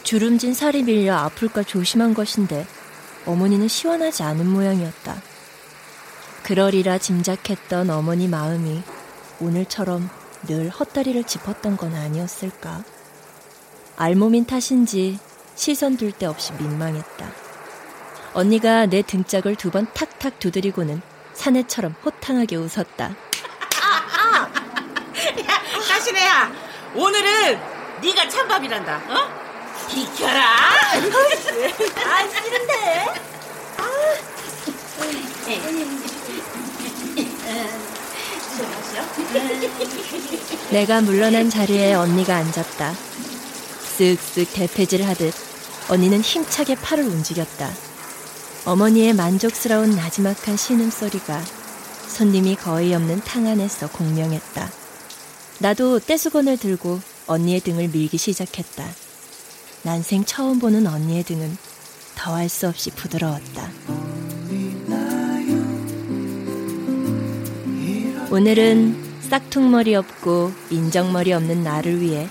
주름진 0.04 0.54
살이 0.54 0.82
밀려 0.82 1.16
아플까 1.16 1.62
조심한 1.62 2.14
것인데 2.14 2.66
어머니는 3.26 3.68
시원하지 3.68 4.22
않은 4.22 4.46
모양이었다. 4.46 5.20
그러리라 6.44 6.98
짐작했던 6.98 7.90
어머니 7.90 8.28
마음이 8.28 8.82
오늘처럼 9.40 10.08
늘 10.46 10.68
헛다리를 10.70 11.22
짚었던 11.24 11.76
건 11.76 11.94
아니었을까. 11.94 12.82
알몸인 13.96 14.46
탓인지 14.46 15.18
시선 15.54 15.96
둘 15.96 16.12
데 16.12 16.26
없이 16.26 16.52
민망했다. 16.54 17.26
언니가 18.32 18.86
내 18.86 19.02
등짝을 19.02 19.56
두 19.56 19.70
번 19.70 19.86
탁탁 19.92 20.38
두드리고는 20.38 21.02
사내처럼 21.34 21.94
호탕하게 22.04 22.56
웃었다. 22.56 23.04
야, 23.06 23.14
가시네야. 25.88 26.52
오늘은 26.94 27.58
네가 28.02 28.28
찬밥이란다. 28.28 28.96
어? 28.96 29.40
비켜라. 29.88 30.42
아 32.06 32.28
싫은데 32.28 33.06
내가 40.70 41.00
물러난 41.00 41.50
자리에 41.50 41.94
언니가 41.94 42.36
앉았다. 42.36 42.94
쓱쓱 43.98 44.52
대패질 44.54 45.06
하듯 45.06 45.34
언니는 45.88 46.20
힘차게 46.20 46.76
팔을 46.76 47.04
움직였다. 47.04 47.70
어머니의 48.64 49.14
만족스러운 49.14 49.96
나지막한 49.96 50.56
신음소리가 50.56 51.42
손님이 52.08 52.56
거의 52.56 52.94
없는 52.94 53.20
탕 53.20 53.46
안에서 53.46 53.88
공명했다. 53.88 54.70
나도 55.58 56.00
떼수건을 56.00 56.58
들고 56.58 57.00
언니의 57.26 57.60
등을 57.60 57.88
밀기 57.88 58.18
시작했다. 58.18 58.84
난생 59.82 60.24
처음 60.24 60.58
보는 60.58 60.86
언니의 60.86 61.24
등은 61.24 61.56
더할 62.16 62.48
수 62.48 62.68
없이 62.68 62.90
부드러웠다. 62.90 64.09
오늘은 68.32 68.94
싹퉁머리 69.22 69.96
없고 69.96 70.52
인정머리 70.70 71.32
없는 71.32 71.64
나를 71.64 72.00
위해 72.00 72.28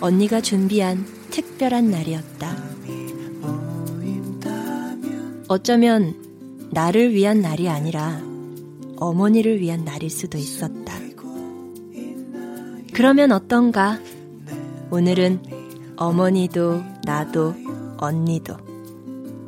언니가 0.00 0.40
준비한 0.40 1.06
특별한 1.30 1.92
날이었다. 1.92 2.56
어쩌면 5.46 6.16
나를 6.70 7.14
위한 7.14 7.40
날이 7.40 7.68
아니라 7.68 8.20
어머니를 8.96 9.60
위한 9.60 9.84
날일 9.84 10.10
수도 10.10 10.38
있었다. 10.38 10.92
그러면 12.92 13.30
어떤가? 13.30 14.00
오늘은 14.90 15.40
어머니도 15.96 16.82
나도 17.04 17.54
언니도 17.98 18.56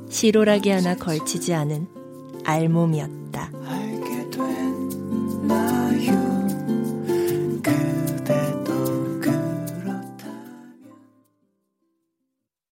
시로라기 0.09 0.71
하나 0.71 0.95
걸치지 0.95 1.53
않은 1.53 1.89
알몸이었다. 2.45 3.51
love. 5.49 5.74